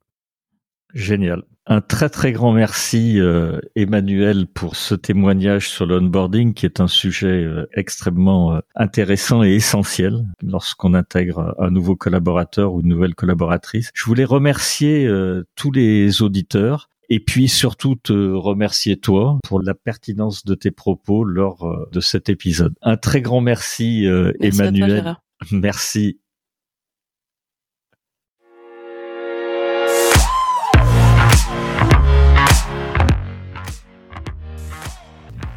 Génial. 0.93 1.43
Un 1.69 1.81
très 1.81 2.09
très 2.09 2.31
grand 2.31 2.53
merci 2.53 3.19
euh, 3.19 3.59
Emmanuel 3.75 4.47
pour 4.47 4.77
ce 4.77 4.95
témoignage 4.95 5.69
sur 5.69 5.85
l'onboarding 5.85 6.53
qui 6.53 6.65
est 6.65 6.79
un 6.79 6.87
sujet 6.87 7.43
euh, 7.43 7.67
extrêmement 7.73 8.55
euh, 8.55 8.59
intéressant 8.75 9.43
et 9.43 9.53
essentiel 9.53 10.25
lorsqu'on 10.41 10.93
intègre 10.93 11.55
un 11.59 11.71
nouveau 11.71 11.97
collaborateur 11.97 12.73
ou 12.73 12.79
une 12.79 12.87
nouvelle 12.87 13.15
collaboratrice. 13.15 13.91
Je 13.93 14.05
voulais 14.05 14.23
remercier 14.23 15.09
tous 15.55 15.71
les 15.71 16.21
auditeurs 16.21 16.89
et 17.09 17.19
puis 17.19 17.47
surtout 17.47 17.95
te 17.95 18.33
remercier 18.33 18.97
toi 18.97 19.39
pour 19.43 19.61
la 19.61 19.73
pertinence 19.73 20.43
de 20.45 20.55
tes 20.55 20.71
propos 20.71 21.23
lors 21.23 21.65
euh, 21.65 21.89
de 21.91 21.99
cet 21.99 22.29
épisode. 22.29 22.73
Un 22.81 22.97
très 22.97 23.21
grand 23.21 23.41
merci, 23.41 24.05
euh, 24.05 24.31
Merci 24.39 24.61
à 24.61 24.71
toi, 24.71 24.77
Emmanuel. 24.77 25.17
Merci 25.51 26.19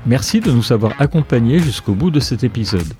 Merci 0.06 0.40
de 0.40 0.50
nous 0.50 0.72
avoir 0.72 1.00
accompagnés 1.00 1.58
jusqu'au 1.58 1.94
bout 1.94 2.10
de 2.10 2.20
cet 2.20 2.42
épisode. 2.42 2.94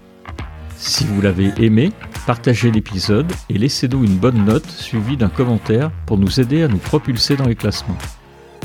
Si 0.77 1.05
vous 1.05 1.21
l'avez 1.21 1.51
aimé, 1.59 1.93
partagez 2.27 2.71
l'épisode 2.71 3.31
et 3.49 3.59
laissez-nous 3.59 4.05
une 4.05 4.17
bonne 4.17 4.45
note 4.45 4.69
suivie 4.71 5.17
d'un 5.17 5.29
commentaire 5.29 5.91
pour 6.07 6.19
nous 6.19 6.41
aider 6.41 6.63
à 6.63 6.69
nous 6.69 6.79
propulser 6.79 7.37
dans 7.37 7.49
les 7.49 7.57
classements. 7.57 7.99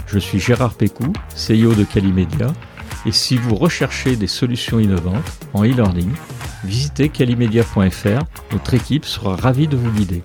Je 0.08 0.20
suis 0.20 0.40
Gérard 0.40 0.76
Pécou, 0.76 1.12
CEO 1.36 1.74
de 1.74 1.84
Calimedia, 1.84 2.54
et 3.06 3.12
si 3.12 3.38
vous 3.38 3.56
recherchez 3.56 4.16
des 4.16 4.28
solutions 4.28 4.80
innovantes 4.80 5.40
en 5.54 5.64
e-learning, 5.64 6.12
visitez 6.64 7.10
calimedia.fr, 7.10 8.24
notre 8.52 8.74
équipe 8.74 9.06
sera 9.06 9.36
ravie 9.36 9.68
de 9.68 9.78
vous 9.78 9.92
guider. 9.92 10.24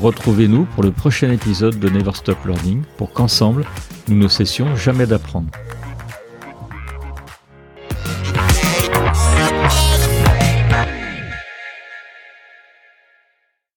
Retrouvez-nous 0.00 0.64
pour 0.64 0.82
le 0.82 0.90
prochain 0.90 1.30
épisode 1.30 1.78
de 1.78 1.88
Never 1.88 2.12
Stop 2.14 2.44
Learning 2.44 2.82
pour 2.96 3.12
qu'ensemble, 3.12 3.64
nous 4.08 4.16
ne 4.16 4.28
cessions 4.28 4.74
jamais 4.76 5.06
d'apprendre. 5.06 5.50